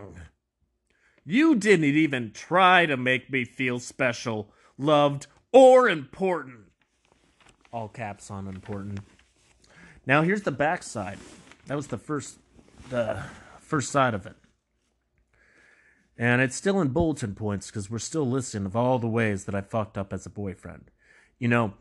[1.26, 6.66] You didn't even try to make me feel special, loved, or important.
[7.74, 9.00] All caps on important.
[10.06, 11.18] Now here's the backside.
[11.66, 12.38] That was the first
[12.90, 13.24] the
[13.60, 14.36] first side of it.
[16.18, 19.56] And it's still in bulletin points because we're still listing of all the ways that
[19.56, 20.90] I fucked up as a boyfriend.
[21.38, 21.74] You know,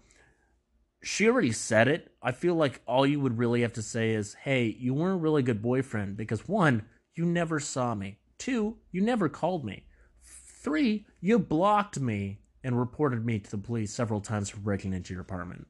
[1.03, 2.13] she already said it.
[2.23, 5.23] I feel like all you would really have to say is, hey, you weren't a
[5.23, 8.19] really good boyfriend because one, you never saw me.
[8.39, 9.85] Two, you never called me.
[10.23, 15.15] Three, you blocked me and reported me to the police several times for breaking into
[15.15, 15.67] your apartment.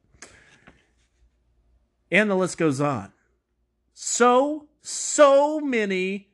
[2.11, 3.13] And the list goes on.
[3.93, 6.26] So, so many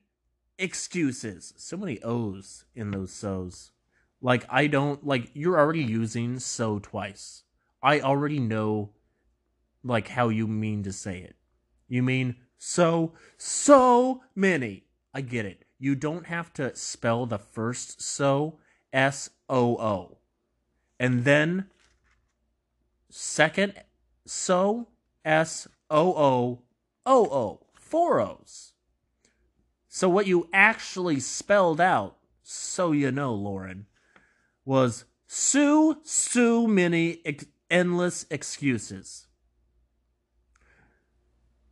[0.57, 1.53] excuses.
[1.57, 3.71] So many O's in those so's.
[4.21, 7.43] Like, I don't, like, you're already using so twice.
[7.81, 8.91] I already know,
[9.83, 11.35] like, how you mean to say it.
[11.89, 14.85] You mean so, so many.
[15.13, 15.65] I get it.
[15.77, 18.59] You don't have to spell the first so,
[18.93, 20.19] S O O.
[20.97, 21.65] And then,
[23.09, 23.73] second
[24.25, 24.87] so,
[25.25, 26.61] S O O
[27.05, 27.42] O O.
[30.03, 33.85] So, what you actually spelled out, so you know, Lauren,
[34.65, 39.27] was Sue, Sue, many ex- endless excuses.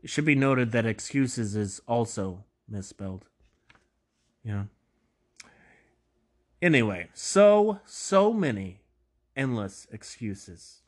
[0.01, 3.25] It should be noted that excuses is also misspelled.
[4.45, 4.63] Yeah.
[6.61, 8.79] Anyway, so, so many
[9.35, 10.83] endless excuses.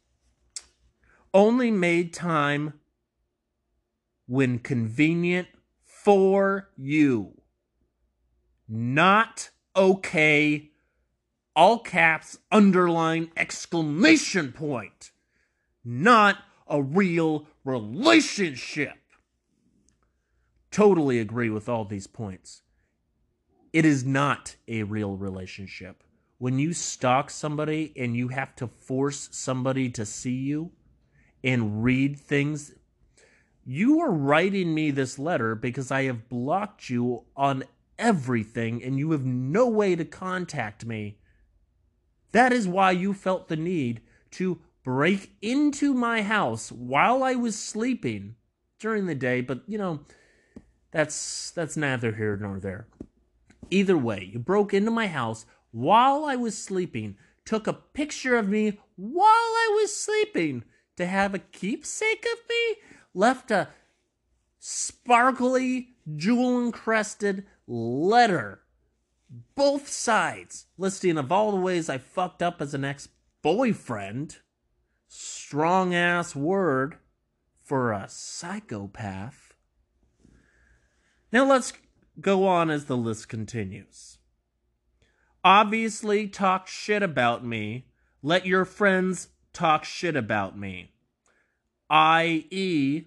[1.33, 2.79] Only made time
[4.27, 5.49] when convenient
[6.03, 7.41] for you.
[8.67, 10.71] Not okay.
[11.55, 15.11] All caps, underline, exclamation point.
[15.85, 16.37] Not
[16.67, 18.97] a real relationship.
[20.71, 22.63] Totally agree with all these points.
[23.71, 26.03] It is not a real relationship.
[26.39, 30.71] When you stalk somebody and you have to force somebody to see you
[31.43, 32.73] and read things
[33.65, 37.63] you are writing me this letter because I have blocked you on
[37.97, 41.17] everything and you have no way to contact me.
[42.31, 47.57] That is why you felt the need to break into my house while I was
[47.57, 48.35] sleeping
[48.79, 50.01] during the day, but you know,
[50.91, 52.87] that's that's neither here nor there.
[53.69, 58.49] Either way, you broke into my house while I was sleeping, took a picture of
[58.49, 60.63] me while I was sleeping
[60.97, 62.75] to have a keepsake of me
[63.13, 63.69] left a
[64.59, 68.61] sparkly, jewel encrusted letter.
[69.55, 73.09] Both sides listing of all the ways I fucked up as an ex
[73.41, 74.37] boyfriend.
[75.07, 76.97] Strong ass word
[77.63, 79.53] for a psychopath.
[81.31, 81.73] Now let's
[82.19, 84.17] go on as the list continues.
[85.43, 87.87] Obviously, talk shit about me.
[88.21, 90.92] Let your friends talk shit about me
[91.93, 93.05] i.e.,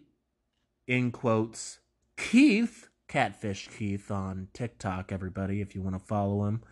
[0.86, 1.80] in quotes,
[2.16, 6.62] Keith, Catfish Keith on TikTok, everybody, if you want to follow him.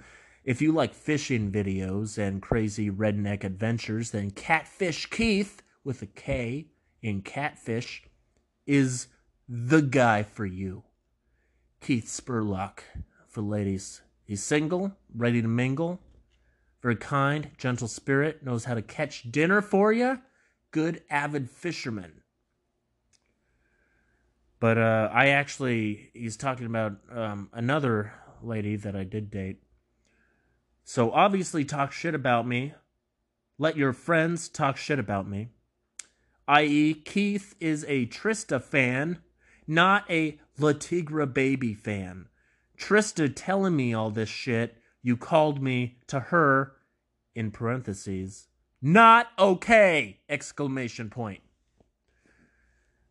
[0.45, 6.69] If you like fishing videos and crazy redneck adventures, then Catfish Keith, with a K
[7.03, 8.05] in Catfish,
[8.65, 9.09] is
[9.49, 10.85] the guy for you.
[11.81, 12.79] Keith Spurlock
[13.27, 14.03] for ladies.
[14.23, 15.99] He's single, ready to mingle,
[16.81, 20.21] very kind, gentle spirit, knows how to catch dinner for you
[20.75, 22.21] good avid fisherman.
[24.59, 28.13] But uh, I actually, he's talking about um, another
[28.43, 29.63] lady that I did date.
[30.83, 32.75] So obviously, talk shit about me.
[33.57, 35.51] Let your friends talk shit about me.
[36.49, 39.21] I.e., Keith is a Trista fan,
[39.69, 42.27] not a La Tigra Baby fan.
[42.77, 46.73] Trista telling me all this shit, you called me to her,
[47.33, 48.49] in parentheses,
[48.85, 50.21] not okay!
[50.29, 51.41] Exclamation point.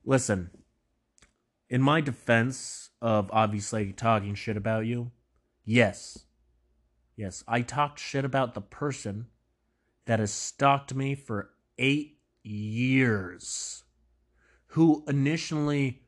[0.05, 0.51] Listen,
[1.67, 5.09] in my defense of obviously talking shit about you,
[5.65, 6.25] yes,
[7.15, 9.25] yes, I talked shit about the person
[10.05, 11.49] that has stalked me for
[11.79, 13.83] eight years,
[14.67, 16.03] who initially,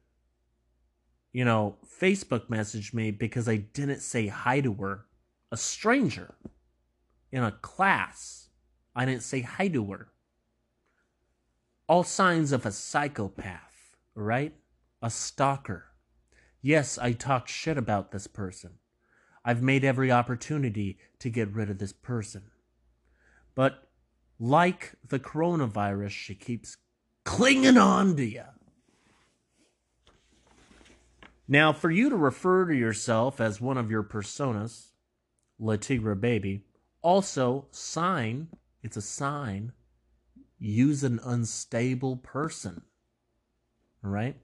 [1.33, 5.05] you know, Facebook messaged me because I didn't say hi to her,
[5.51, 6.35] a stranger
[7.31, 8.44] in a class.
[8.95, 10.07] I didn't say hi to her.
[11.87, 14.55] All signs of a psychopath, right?
[15.01, 15.85] A stalker.
[16.61, 18.79] Yes, I talked shit about this person.
[19.43, 22.43] I've made every opportunity to get rid of this person.
[23.53, 23.87] But
[24.39, 26.77] like the coronavirus, she keeps
[27.23, 28.43] clinging on to you.
[31.47, 34.87] Now, for you to refer to yourself as one of your personas,
[35.59, 36.65] La Tigra Baby,
[37.03, 38.47] also sign,
[38.85, 39.71] it's a sign,
[40.59, 42.83] use an unstable person.
[44.03, 44.37] All right?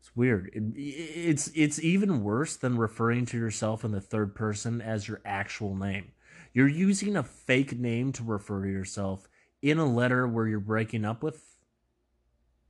[0.00, 0.50] It's weird.
[0.54, 5.20] It, it's it's even worse than referring to yourself in the third person as your
[5.26, 6.12] actual name.
[6.54, 9.28] You're using a fake name to refer to yourself
[9.60, 11.44] in a letter where you're breaking up with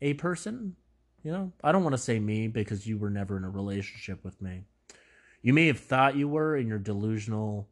[0.00, 0.74] a person.
[1.22, 4.24] You know, I don't want to say me because you were never in a relationship
[4.24, 4.62] with me.
[5.40, 7.68] You may have thought you were in your delusional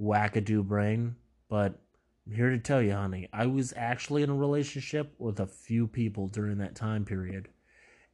[0.00, 1.16] wackadoo brain,
[1.48, 1.78] but
[2.26, 5.86] I'm here to tell you, honey, I was actually in a relationship with a few
[5.86, 7.48] people during that time period.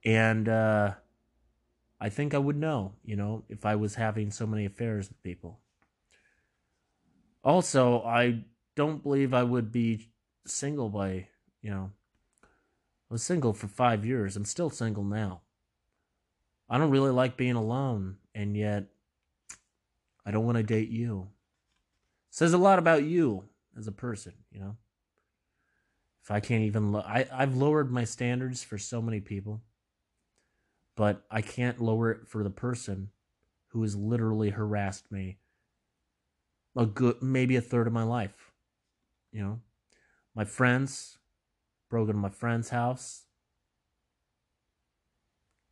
[0.05, 0.95] And uh,
[2.01, 5.23] I think I would know, you know, if I was having so many affairs with
[5.23, 5.61] people.
[7.45, 10.11] Also, I don't believe I would be
[10.47, 11.29] single by,
[11.63, 11.91] you know,
[12.43, 14.37] I was single for five years.
[14.37, 15.41] I'm still single now.
[16.69, 18.87] I don't really like being alone, and yet
[20.25, 21.29] I don't want to date you.
[22.31, 23.45] Says a lot about you
[23.77, 24.77] as a person, you know.
[26.23, 29.63] If I can't even, lo- I I've lowered my standards for so many people,
[30.97, 33.11] but I can't lower it for the person
[33.69, 35.39] who has literally harassed me
[36.77, 38.53] a good maybe a third of my life.
[39.33, 39.61] You know,
[40.35, 41.19] my friends
[41.89, 43.25] broke into my friend's house.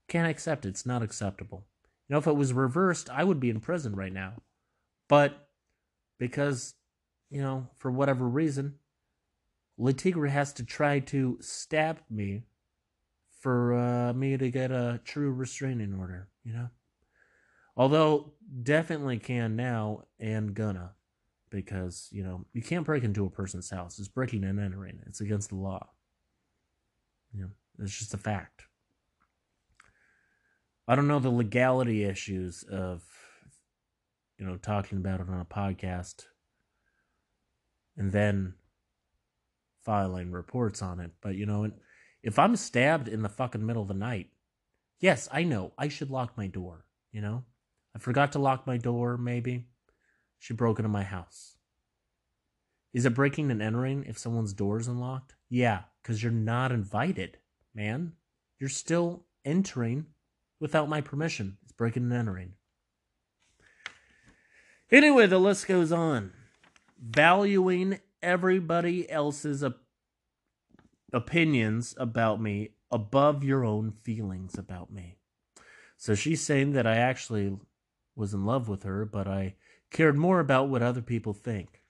[0.09, 0.71] Can't accept it.
[0.71, 1.67] It's not acceptable.
[2.09, 4.35] You know, if it was reversed, I would be in prison right now.
[5.09, 5.48] But
[6.19, 6.75] because,
[7.31, 8.75] you know, for whatever reason,
[9.79, 12.43] Latigra has to try to stab me
[13.41, 16.69] for uh, me to get a true restraining order, you know?
[17.77, 20.93] Although, definitely can now and gonna.
[21.51, 23.99] Because, you know, you can't break into a person's house.
[23.99, 24.99] It's breaking and entering.
[25.07, 25.89] It's against the law.
[27.33, 27.49] You know,
[27.79, 28.65] it's just a fact.
[30.87, 33.03] I don't know the legality issues of,
[34.39, 36.25] you know, talking about it on a podcast
[37.97, 38.55] and then
[39.85, 41.11] filing reports on it.
[41.21, 41.71] But, you know,
[42.23, 44.29] if I'm stabbed in the fucking middle of the night,
[45.01, 47.45] yes, I know I should lock my door, you know?
[47.95, 49.67] I forgot to lock my door, maybe.
[50.39, 51.57] She broke into my house.
[52.93, 55.35] Is it breaking and entering if someone's door is unlocked?
[55.49, 57.39] Yeah, because you're not invited,
[57.75, 58.13] man.
[58.59, 60.07] You're still entering
[60.61, 61.59] without my permission.
[61.63, 62.53] It's breaking and entering.
[64.91, 66.33] Anyway, the list goes on.
[66.99, 69.83] Valuing everybody else's op-
[71.13, 75.17] opinions about me above your own feelings about me.
[75.97, 77.59] So she's saying that I actually
[78.17, 79.57] was in love with her, but I
[79.91, 81.83] cared more about what other people think.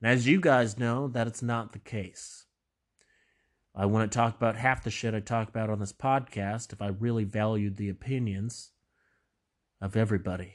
[0.00, 2.46] And as you guys know, that it's not the case.
[3.74, 6.88] I wouldn't talk about half the shit I talk about on this podcast if I
[6.88, 8.72] really valued the opinions
[9.80, 10.54] of everybody.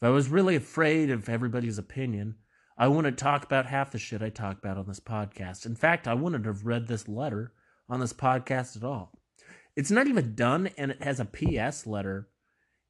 [0.00, 2.36] If I was really afraid of everybody's opinion,
[2.78, 5.66] I wouldn't talk about half the shit I talk about on this podcast.
[5.66, 7.52] In fact, I wouldn't have read this letter
[7.86, 9.12] on this podcast at all.
[9.76, 12.30] It's not even done, and it has a PS letter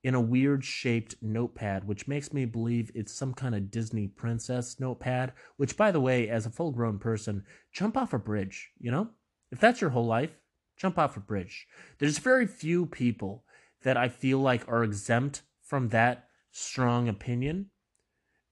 [0.04, 4.78] in a weird shaped notepad, which makes me believe it's some kind of Disney princess
[4.78, 5.32] notepad.
[5.56, 9.08] Which, by the way, as a full grown person, jump off a bridge, you know?
[9.50, 10.30] If that's your whole life,
[10.76, 11.66] jump off a bridge.
[11.98, 13.42] There's very few people
[13.82, 17.70] that I feel like are exempt from that strong opinion.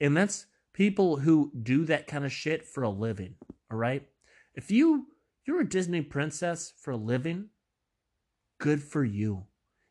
[0.00, 3.34] And that's people who do that kind of shit for a living,
[3.70, 4.06] all right?
[4.54, 5.08] If you
[5.44, 7.48] you're a Disney princess for a living,
[8.58, 9.46] good for you.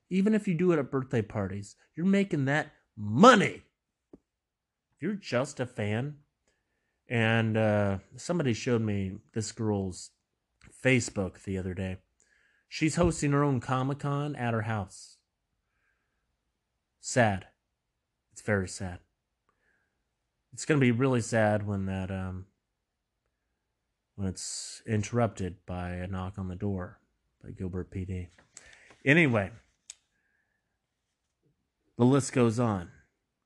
[0.10, 3.64] Even if you do it at birthday parties, you're making that money.
[4.14, 6.18] If you're just a fan,
[7.10, 10.12] and uh, somebody showed me this girl's
[10.84, 11.97] Facebook the other day.
[12.70, 15.18] She's hosting her own Comic Con at her house.
[16.99, 17.47] sad.
[18.38, 18.99] It's very sad.
[20.53, 22.45] It's gonna be really sad when that um
[24.13, 26.99] when it's interrupted by a knock on the door
[27.43, 28.27] by Gilbert PD.
[29.03, 29.49] Anyway,
[31.97, 32.91] the list goes on.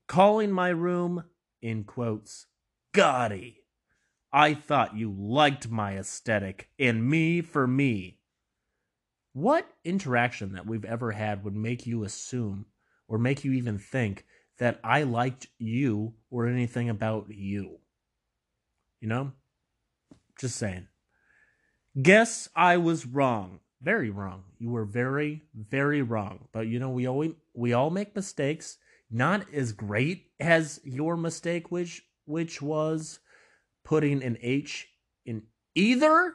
[0.08, 1.24] Calling my room,
[1.62, 2.48] in quotes,
[2.92, 3.62] gaudy.
[4.30, 8.18] I thought you liked my aesthetic and me for me.
[9.32, 12.66] What interaction that we've ever had would make you assume
[13.08, 14.26] or make you even think
[14.62, 17.80] that I liked you or anything about you?
[19.00, 19.32] You know?
[20.38, 20.86] Just saying.
[22.00, 23.58] Guess I was wrong.
[23.80, 24.44] Very wrong.
[24.60, 26.46] You were very, very wrong.
[26.52, 28.78] But you know, we always we all make mistakes.
[29.10, 33.18] Not as great as your mistake, which which was
[33.82, 34.86] putting an H
[35.26, 35.42] in
[35.74, 36.34] either.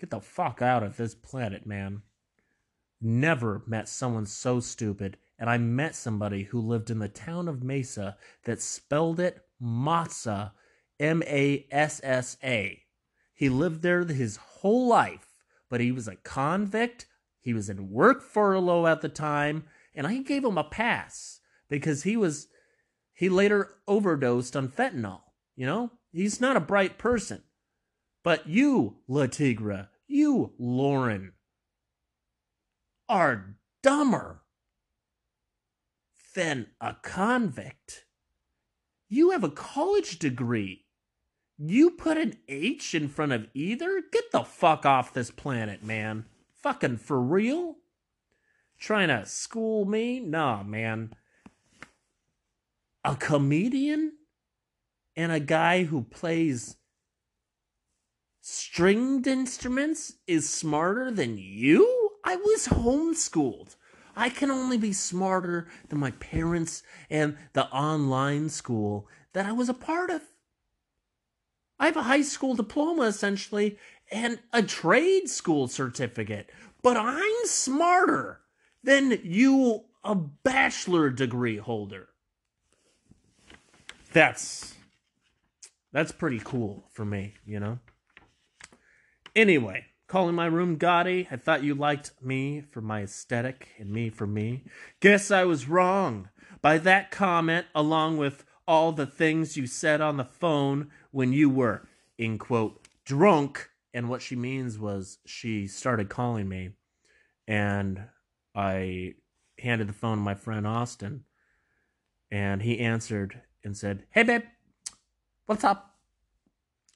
[0.00, 2.02] Get the fuck out of this planet, man.
[3.00, 7.62] Never met someone so stupid, and I met somebody who lived in the town of
[7.62, 10.52] Mesa that spelled it Massa,
[11.00, 12.82] M A S S A.
[13.32, 17.06] He lived there his whole life, but he was a convict.
[17.40, 19.64] He was in work furlough at the time,
[19.94, 22.48] and I gave him a pass because he was
[23.14, 25.22] he later overdosed on fentanyl.
[25.56, 27.42] You know, he's not a bright person.
[28.22, 31.32] But you, Latigra, you, Lauren,
[33.08, 34.39] are dumber
[36.34, 38.06] than a convict.
[39.08, 40.84] You have a college degree.
[41.58, 44.02] You put an H in front of either?
[44.12, 46.24] Get the fuck off this planet, man.
[46.54, 47.76] Fucking for real?
[48.78, 50.20] Trying to school me?
[50.20, 51.12] Nah, man.
[53.04, 54.12] A comedian
[55.16, 56.76] and a guy who plays
[58.40, 62.10] stringed instruments is smarter than you?
[62.24, 63.76] I was homeschooled.
[64.16, 69.68] I can only be smarter than my parents and the online school that I was
[69.68, 70.22] a part of.
[71.78, 73.78] I have a high school diploma essentially
[74.10, 76.50] and a trade school certificate,
[76.82, 78.40] but I'm smarter
[78.82, 82.08] than you, a bachelor degree holder.
[84.12, 84.74] That's
[85.92, 87.78] that's pretty cool for me, you know.
[89.34, 91.28] Anyway, calling my room gaudy.
[91.30, 94.64] I thought you liked me for my aesthetic and me for me.
[94.98, 96.28] Guess I was wrong.
[96.60, 101.48] By that comment, along with all the things you said on the phone when you
[101.48, 101.86] were,
[102.18, 103.70] in quote, drunk.
[103.94, 106.70] And what she means was she started calling me,
[107.46, 108.02] and
[108.52, 109.14] I
[109.60, 111.22] handed the phone to my friend Austin,
[112.32, 114.42] and he answered and said, Hey, babe,
[115.46, 115.89] what's up?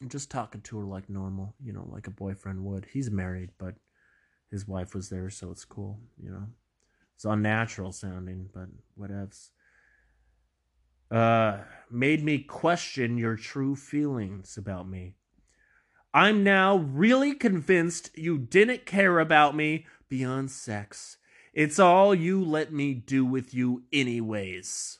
[0.00, 2.86] I'm just talking to her like normal, you know, like a boyfriend would.
[2.92, 3.74] He's married, but
[4.50, 6.46] his wife was there, so it's cool, you know.
[7.14, 8.68] It's unnatural sounding, but
[8.98, 9.50] whatevs
[11.10, 11.58] uh,
[11.90, 15.14] made me question your true feelings about me.
[16.12, 21.16] I'm now really convinced you didn't care about me beyond sex.
[21.52, 24.98] It's all you let me do with you, anyways.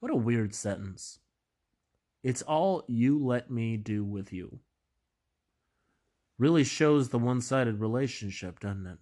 [0.00, 1.18] What a weird sentence.
[2.26, 4.58] It's all you let me do with you.
[6.40, 8.98] Really shows the one sided relationship, doesn't it?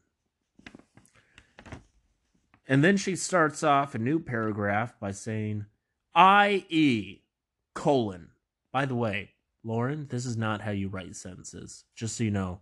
[2.69, 5.65] And then she starts off a new paragraph by saying,
[6.15, 7.23] I.e.
[7.73, 8.29] colon.
[8.75, 9.31] By the way,
[9.65, 11.85] Lauren, this is not how you write sentences.
[11.97, 12.61] Just so you know,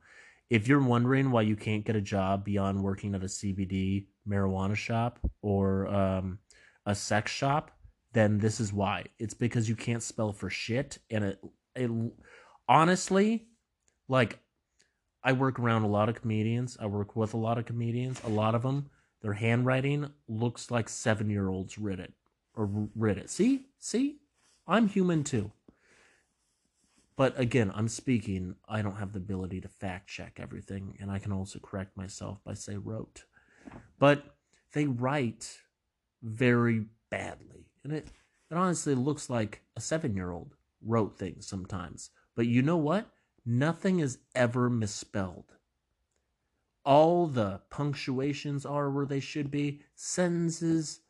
[0.48, 4.76] if you're wondering why you can't get a job beyond working at a CBD marijuana
[4.76, 6.38] shop or um,
[6.86, 7.72] a sex shop,
[8.12, 9.06] then this is why.
[9.18, 10.98] It's because you can't spell for shit.
[11.10, 11.44] And it,
[11.74, 11.90] it
[12.68, 13.46] honestly,
[14.08, 14.38] like,
[15.24, 16.76] I work around a lot of comedians.
[16.80, 18.20] I work with a lot of comedians.
[18.24, 18.90] A lot of them,
[19.20, 22.12] their handwriting looks like seven year olds writ it
[22.54, 23.30] or writ it.
[23.30, 24.18] See, see,
[24.66, 25.52] I'm human too.
[27.14, 28.56] But again, I'm speaking.
[28.68, 32.38] I don't have the ability to fact check everything, and I can also correct myself
[32.44, 33.24] by say wrote.
[33.98, 34.24] But
[34.72, 35.58] they write
[36.22, 38.08] very badly, and it
[38.50, 42.10] it honestly looks like a seven year old wrote things sometimes.
[42.34, 43.06] But you know what?
[43.46, 45.56] Nothing is ever misspelled.
[46.84, 49.80] All the punctuations are where they should be.
[49.94, 51.00] Sentences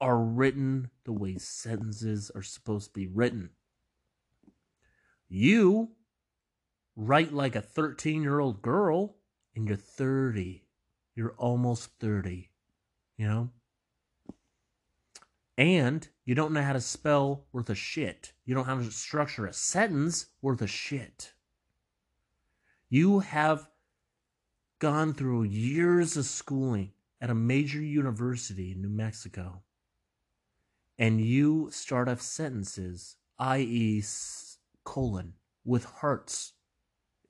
[0.00, 3.50] are written the way sentences are supposed to be written.
[5.28, 5.90] You
[6.96, 9.16] write like a 13 year old girl
[9.54, 10.64] and you're 30.
[11.14, 12.50] You're almost 30.
[13.16, 13.50] You know?
[15.58, 18.32] And you don't know how to spell worth a shit.
[18.44, 21.34] You don't know how to structure a sentence worth a shit.
[22.88, 23.68] You have
[24.78, 29.62] gone through years of schooling at a major university in New Mexico
[30.98, 34.04] and you start off sentences, i.e.,
[34.84, 35.34] colon,
[35.64, 36.52] with hearts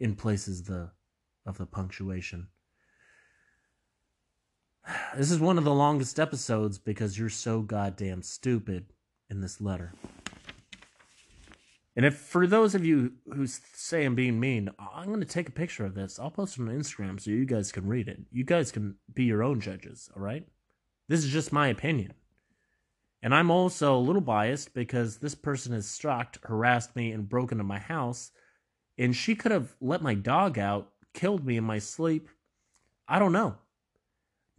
[0.01, 0.91] in places the
[1.47, 2.49] of the punctuation.
[5.17, 8.87] This is one of the longest episodes because you're so goddamn stupid
[9.31, 9.93] in this letter.
[11.95, 15.49] And if for those of you who say I'm being mean, I'm going to take
[15.49, 16.19] a picture of this.
[16.19, 18.21] I'll post it on Instagram so you guys can read it.
[18.31, 20.47] You guys can be your own judges, all right?
[21.09, 22.15] This is just my opinion.
[23.23, 27.57] And I'm also a little biased because this person has stalked, harassed me, and broken
[27.57, 28.31] into my house.
[28.99, 32.29] And she could have let my dog out, killed me in my sleep.
[33.07, 33.57] I don't know.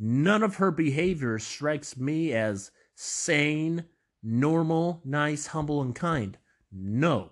[0.05, 3.85] None of her behavior strikes me as sane,
[4.21, 6.37] normal, nice, humble, and kind.
[6.73, 7.31] No.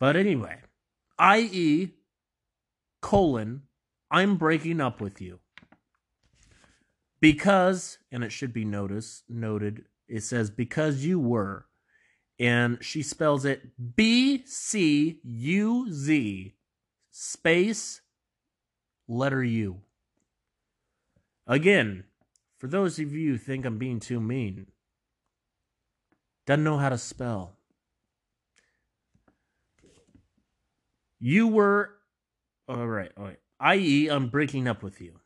[0.00, 0.60] But anyway,
[1.18, 1.90] i.e.,
[3.02, 3.64] colon,
[4.10, 5.40] I'm breaking up with you.
[7.20, 11.66] Because, and it should be noticed, noted, it says, because you were.
[12.38, 16.54] And she spells it B C U Z
[17.10, 18.00] space
[19.06, 19.82] letter U.
[21.46, 22.04] Again,
[22.58, 24.66] for those of you who think I'm being too mean,
[26.46, 27.56] doesn't know how to spell.
[31.18, 31.90] You were,
[32.68, 35.20] all right, all right, i.e., I'm breaking up with you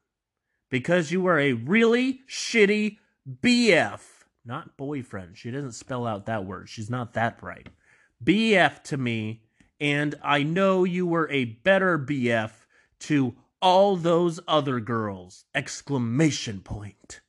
[0.71, 2.99] because you were a really shitty
[3.43, 4.01] BF,
[4.45, 5.37] not boyfriend.
[5.37, 6.69] She doesn't spell out that word.
[6.69, 7.69] She's not that bright.
[8.23, 9.43] BF to me,
[9.81, 12.53] and I know you were a better BF
[13.01, 15.45] to all those other girls!
[15.55, 17.21] Exclamation point.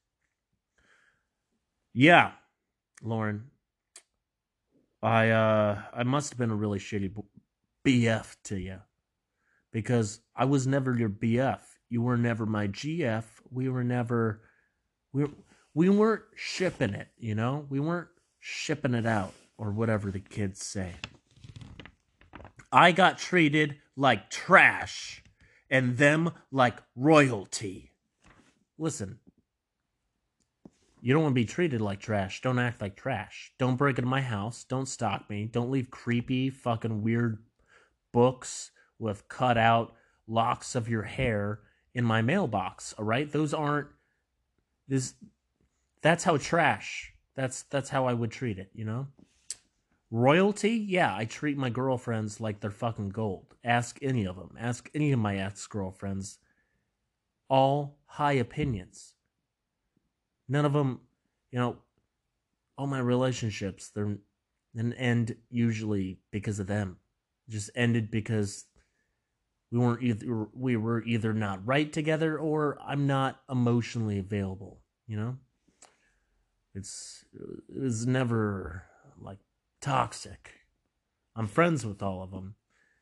[1.94, 2.32] Yeah,
[3.02, 3.52] Lauren.
[5.02, 7.12] I uh I must have been a really shitty
[7.86, 8.80] BF to you
[9.72, 11.62] because I was never your BF.
[11.90, 13.24] You were never my GF.
[13.52, 14.42] We were never
[15.14, 15.28] we
[15.74, 17.66] we weren't shipping it, you know?
[17.70, 18.10] We weren't
[18.40, 20.94] shipping it out or whatever the kids say.
[22.72, 25.24] I got treated like trash
[25.70, 27.92] and them like royalty.
[28.78, 29.20] Listen,
[31.02, 32.42] you don't want to be treated like trash.
[32.42, 33.54] Don't act like trash.
[33.58, 34.64] Don't break into my house.
[34.64, 35.46] Don't stalk me.
[35.46, 37.40] Don't leave creepy, fucking weird
[38.12, 39.94] books with cut out
[40.28, 41.60] locks of your hair
[41.94, 42.94] in my mailbox.
[42.98, 43.88] All right, those aren't
[44.88, 45.14] this.
[46.02, 47.14] That's how trash.
[47.36, 48.70] That's that's how I would treat it.
[48.74, 49.08] You know.
[50.12, 50.72] Royalty?
[50.72, 53.56] Yeah, I treat my girlfriends like they're fucking gold.
[53.64, 54.56] Ask any of them.
[54.60, 56.40] Ask any of my ex girlfriends.
[57.48, 59.14] All high opinions.
[60.48, 61.02] None of them,
[61.52, 61.78] you know,
[62.78, 64.18] all my relationships, they're
[64.76, 66.98] an end usually because of them.
[67.48, 68.66] Just ended because
[69.72, 75.18] we weren't either we were either not right together or I'm not emotionally available, you
[75.18, 75.38] know?
[76.74, 78.84] It's it was never
[79.82, 80.52] toxic.
[81.36, 82.56] I'm friends with all of them.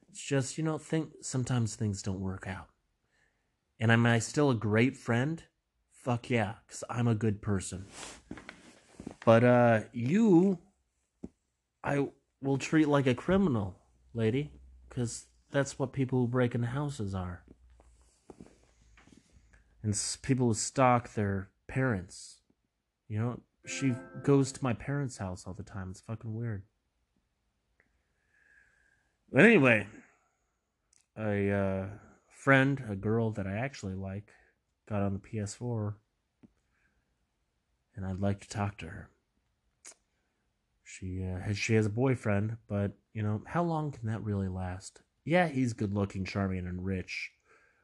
[0.09, 2.69] It's just, you know, think sometimes things don't work out.
[3.79, 5.43] And am I still a great friend?
[5.91, 7.85] Fuck yeah, because I'm a good person.
[9.25, 10.59] But uh you
[11.83, 12.07] I
[12.41, 13.79] will treat like a criminal,
[14.13, 14.51] lady,
[14.89, 17.43] because that's what people who break into houses are.
[19.83, 22.41] And people who stalk their parents.
[23.07, 23.93] You know, she
[24.23, 25.89] goes to my parents' house all the time.
[25.91, 26.63] It's fucking weird.
[29.31, 29.87] But anyway,
[31.17, 31.85] a uh,
[32.29, 34.31] friend, a girl that I actually like,
[34.87, 35.95] got on the PS4,
[37.95, 39.09] and I'd like to talk to her.
[40.83, 44.47] She uh, has she has a boyfriend, but you know how long can that really
[44.47, 45.01] last?
[45.25, 47.31] Yeah, he's good looking, charming, and rich,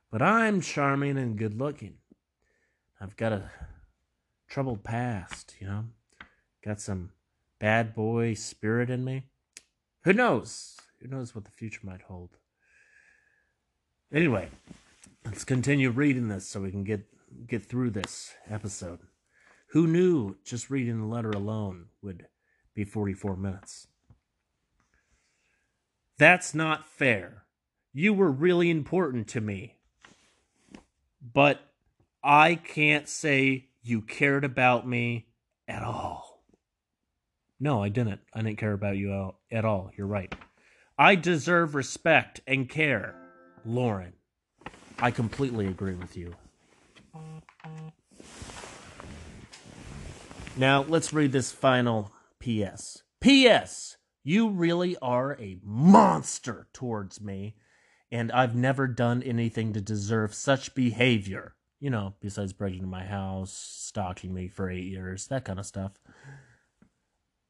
[0.09, 1.95] but I'm charming and good looking.
[3.01, 3.51] I've got a
[4.53, 5.83] troubled past, you know,
[6.63, 7.09] got some
[7.59, 9.23] bad boy spirit in me.
[10.03, 10.77] Who knows?
[11.01, 12.37] Who knows what the future might hold?
[14.13, 14.49] Anyway,
[15.25, 17.03] let's continue reading this so we can get
[17.47, 18.99] get through this episode.
[19.69, 22.27] Who knew just reading the letter alone would
[22.75, 23.87] be 44 minutes?
[26.19, 27.45] That's not fair.
[27.91, 29.77] You were really important to me.
[31.19, 31.59] But
[32.23, 35.27] I can't say you cared about me
[35.67, 36.43] at all.
[37.59, 38.21] No, I didn't.
[38.33, 39.91] I didn't care about you at all.
[39.95, 40.33] You're right.
[40.97, 43.15] I deserve respect and care.
[43.65, 44.13] Lauren,
[44.99, 46.35] I completely agree with you.
[50.55, 53.03] Now, let's read this final PS.
[53.21, 57.55] PS, you really are a monster towards me,
[58.11, 61.55] and I've never done anything to deserve such behavior.
[61.83, 65.65] You know, besides breaking into my house, stalking me for eight years, that kind of
[65.65, 65.91] stuff.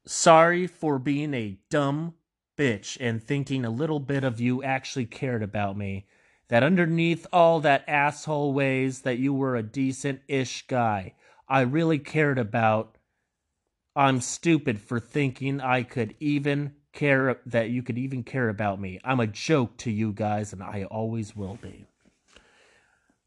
[0.08, 2.16] Sorry for being a dumb
[2.58, 6.08] bitch and thinking a little bit of you actually cared about me.
[6.48, 11.14] That underneath all that asshole ways that you were a decent ish guy.
[11.48, 12.98] I really cared about.
[13.96, 19.00] I'm stupid for thinking I could even care that you could even care about me.
[19.04, 21.86] I'm a joke to you guys, and I always will be.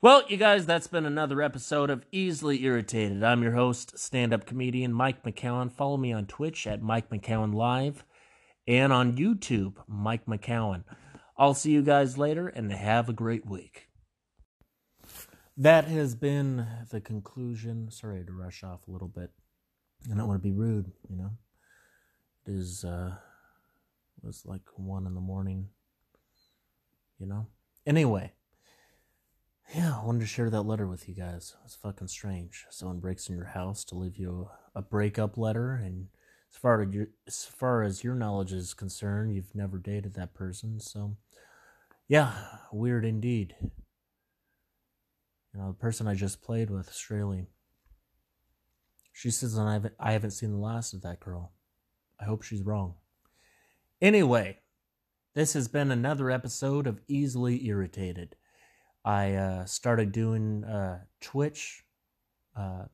[0.03, 3.25] Well, you guys, that's been another episode of Easily Irritated.
[3.25, 5.73] I'm your host, stand up comedian Mike McCowan.
[5.73, 8.05] Follow me on Twitch at Mike McCowan Live
[8.69, 10.85] and on YouTube, Mike McCowan.
[11.39, 13.89] I'll see you guys later and have a great week.
[15.57, 17.91] That has been the conclusion.
[17.91, 19.31] Sorry to rush off a little bit.
[20.13, 21.31] I don't want to be rude, you know.
[22.47, 23.15] It is uh
[24.23, 25.69] it was like one in the morning.
[27.19, 27.47] You know?
[27.87, 28.33] Anyway.
[29.75, 31.57] Yeah, I wanted to share that letter with you guys.
[31.65, 32.67] It's fucking strange.
[32.71, 36.09] Someone breaks in your house to leave you a, a breakup letter and
[36.57, 40.33] as far as your as far as your knowledge is concerned, you've never dated that
[40.35, 41.17] person, so
[42.09, 42.33] yeah,
[42.73, 43.55] weird indeed.
[45.53, 47.47] You know, the person I just played with, Straley.
[49.13, 51.53] She says I haven't I haven't seen the last of that girl.
[52.21, 52.95] I hope she's wrong.
[54.01, 54.61] Anyway,
[55.35, 58.37] this has been another episode of Easily Irritated.
[59.07, 61.85] I uh, started doing uh, Twitch
[62.57, 62.85] uh,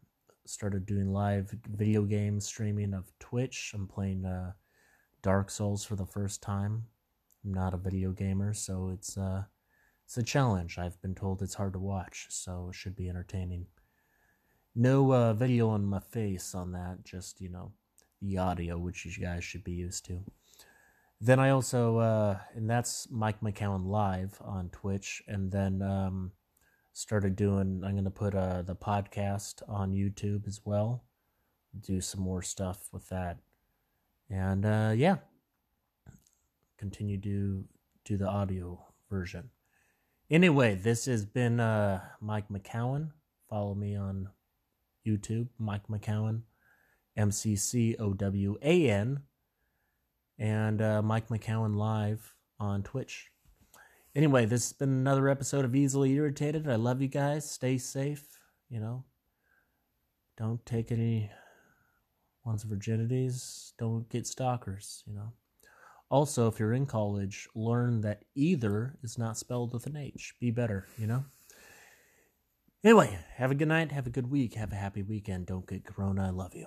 [0.44, 3.72] started doing live video game streaming of Twitch.
[3.74, 4.52] I'm playing uh,
[5.22, 6.84] Dark Souls for the first time.
[7.44, 9.44] I'm not a video gamer, so it's uh,
[10.04, 10.78] it's a challenge.
[10.78, 13.66] I've been told it's hard to watch, so it should be entertaining.
[14.74, 17.72] No uh, video on my face on that, just you know,
[18.20, 20.24] the audio, which you guys should be used to.
[21.24, 26.32] Then I also, uh, and that's Mike McCowan live on Twitch, and then um,
[26.92, 31.04] started doing i'm going to put uh, the podcast on youtube as well.
[31.80, 33.38] Do some more stuff with that.
[34.28, 35.16] And uh, yeah.
[36.76, 37.64] Continue to
[38.04, 39.48] do the audio version.
[40.30, 43.10] Anyway this has been uh, mike mccowan
[43.48, 44.28] follow me on
[45.06, 46.42] youtube mike mccowan
[47.16, 49.20] m-c-c-o-w-a-n
[50.42, 53.32] and uh, mike mccowan live on twitch
[54.14, 56.68] Anyway, this has been another episode of Easily Irritated.
[56.68, 57.50] I love you guys.
[57.50, 58.26] Stay safe.
[58.68, 59.04] You know,
[60.36, 61.30] don't take any
[62.44, 63.72] one's virginities.
[63.78, 65.02] Don't get stalkers.
[65.06, 65.32] You know.
[66.10, 70.34] Also, if you're in college, learn that either is not spelled with an H.
[70.38, 70.88] Be better.
[70.98, 71.24] You know.
[72.84, 73.92] Anyway, have a good night.
[73.92, 74.54] Have a good week.
[74.54, 75.46] Have a happy weekend.
[75.46, 76.26] Don't get corona.
[76.26, 76.66] I love you.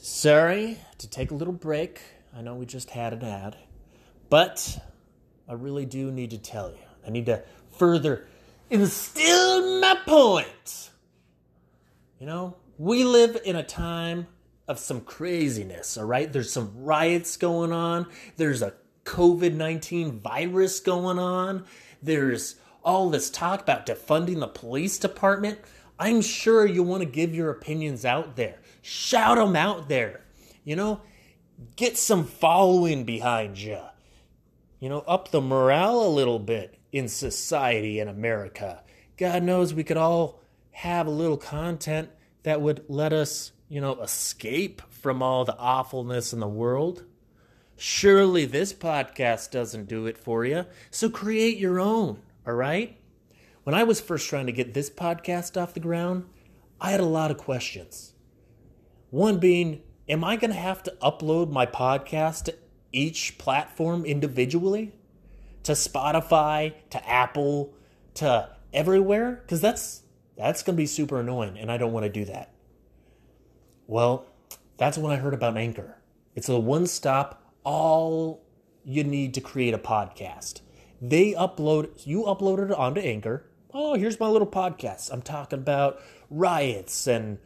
[0.00, 2.00] Sorry to take a little break.
[2.34, 3.56] I know we just had an ad,
[4.30, 4.78] but
[5.48, 6.78] I really do need to tell you.
[7.04, 7.42] I need to
[7.76, 8.28] further
[8.70, 10.90] instill my point.
[12.20, 14.28] You know, we live in a time
[14.68, 16.32] of some craziness, all right?
[16.32, 18.06] There's some riots going on.
[18.36, 18.74] There's a
[19.04, 21.64] COVID 19 virus going on.
[22.00, 25.58] There's all this talk about defunding the police department.
[25.98, 28.60] I'm sure you want to give your opinions out there.
[28.88, 30.24] Shout them out there.
[30.64, 31.00] You know,
[31.76, 33.80] get some following behind you
[34.80, 38.82] you know, up the morale a little bit in society in America.
[39.16, 42.10] God knows we could all have a little content
[42.44, 47.04] that would let us, you know, escape from all the awfulness in the world.
[47.76, 50.64] Surely this podcast doesn't do it for you.
[50.90, 52.96] So create your own, all right?
[53.64, 56.26] When I was first trying to get this podcast off the ground,
[56.80, 58.14] I had a lot of questions.
[59.10, 62.54] One being, am I going to have to upload my podcast to
[62.92, 64.92] each platform individually
[65.62, 67.74] to Spotify, to Apple,
[68.14, 70.02] to everywhere cuz that's
[70.36, 72.52] that's going to be super annoying and I don't want to do that.
[73.86, 74.26] Well,
[74.76, 75.96] that's when I heard about Anchor.
[76.34, 78.42] It's a one-stop all
[78.84, 80.60] you need to create a podcast.
[81.00, 83.46] They upload you upload it onto Anchor.
[83.72, 85.10] Oh, here's my little podcast.
[85.12, 86.00] I'm talking about
[86.30, 87.38] riots and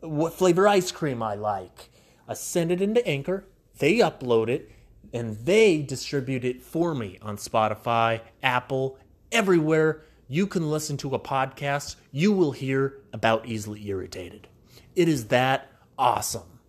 [0.00, 1.90] what flavor ice cream I like.
[2.26, 3.44] I send it into Anchor.
[3.78, 4.70] They upload it
[5.12, 8.98] and they distribute it for me on Spotify, Apple,
[9.32, 14.46] everywhere you can listen to a podcast, you will hear about Easily Irritated.
[14.94, 16.60] It is that awesome.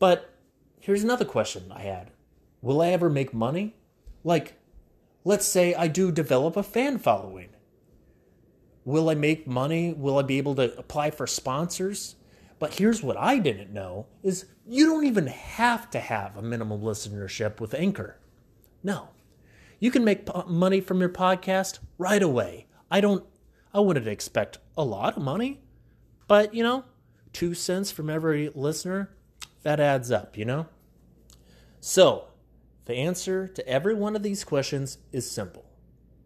[0.00, 0.34] But
[0.80, 2.10] here's another question I had
[2.60, 3.76] Will I ever make money?
[4.24, 4.54] Like,
[5.24, 7.50] let's say I do develop a fan following.
[8.84, 9.92] Will I make money?
[9.92, 12.16] Will I be able to apply for sponsors?
[12.58, 16.80] But here's what I didn't know is you don't even have to have a minimum
[16.80, 18.18] listenership with Anchor.
[18.82, 19.08] No.
[19.80, 22.66] You can make po- money from your podcast right away.
[22.90, 23.24] I don't,
[23.74, 25.60] I wouldn't expect a lot of money,
[26.28, 26.84] but you know,
[27.32, 29.10] two cents from every listener,
[29.62, 30.66] that adds up, you know?
[31.80, 32.28] So,
[32.84, 35.64] the answer to every one of these questions is simple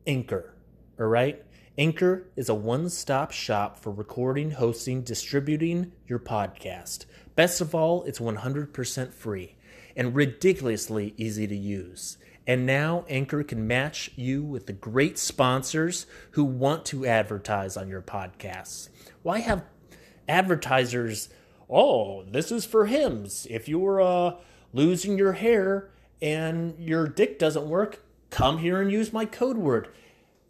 [0.07, 0.55] Anchor,
[0.99, 1.43] all right?
[1.79, 7.05] Anchor is a one stop shop for recording, hosting, distributing your podcast.
[7.35, 9.57] Best of all, it's 100% free
[9.95, 12.17] and ridiculously easy to use.
[12.47, 17.91] And now Anchor can match you with the great sponsors who want to advertise on
[17.91, 18.89] your podcasts.
[19.23, 19.63] Why have
[20.27, 21.29] advertisers,
[21.69, 23.47] oh, this is for Hims.
[23.51, 24.37] If you're uh,
[24.73, 25.91] losing your hair
[26.23, 29.89] and your dick doesn't work, come here and use my code word.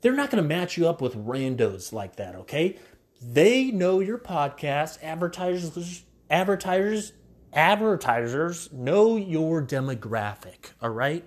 [0.06, 2.78] They're not going to match you up with randos like that, okay?
[3.20, 5.02] They know your podcast.
[5.02, 7.12] Advertisers, advertisers,
[7.52, 11.24] advertisers know your demographic, all right?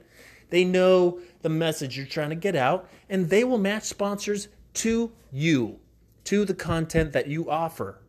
[0.49, 5.11] They know the message you're trying to get out, and they will match sponsors to
[5.29, 5.81] you,
[6.23, 8.01] to the content that you offer.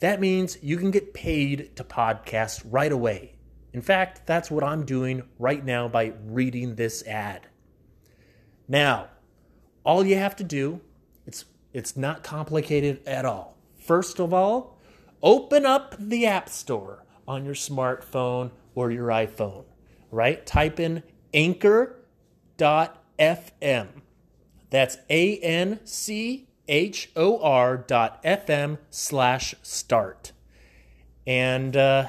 [0.00, 3.36] That means you can get paid to podcast right away.
[3.72, 7.46] In fact, that's what I'm doing right now by reading this ad.
[8.68, 9.08] Now,
[9.88, 10.80] all you have to do,
[11.26, 13.56] it's it's not complicated at all.
[13.78, 14.78] First of all,
[15.22, 19.64] open up the App Store on your smartphone or your iPhone,
[20.10, 20.44] right?
[20.44, 21.96] Type in anchor.fm.
[24.68, 30.32] That's A N C H O R dot FM slash start.
[31.26, 32.08] And uh,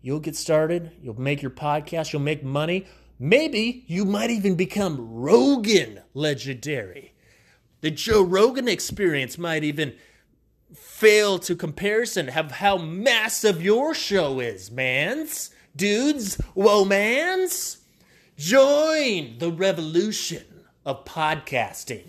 [0.00, 0.92] you'll get started.
[1.02, 2.12] You'll make your podcast.
[2.12, 2.86] You'll make money.
[3.24, 7.14] Maybe you might even become Rogan legendary.
[7.80, 9.94] The Joe Rogan experience might even
[10.74, 17.78] fail to comparison of how massive your show is, mans, dudes, whoa, mans.
[18.36, 20.44] Join the revolution
[20.84, 22.08] of podcasting.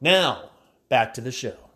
[0.00, 0.50] Now,
[0.88, 1.67] back to the show.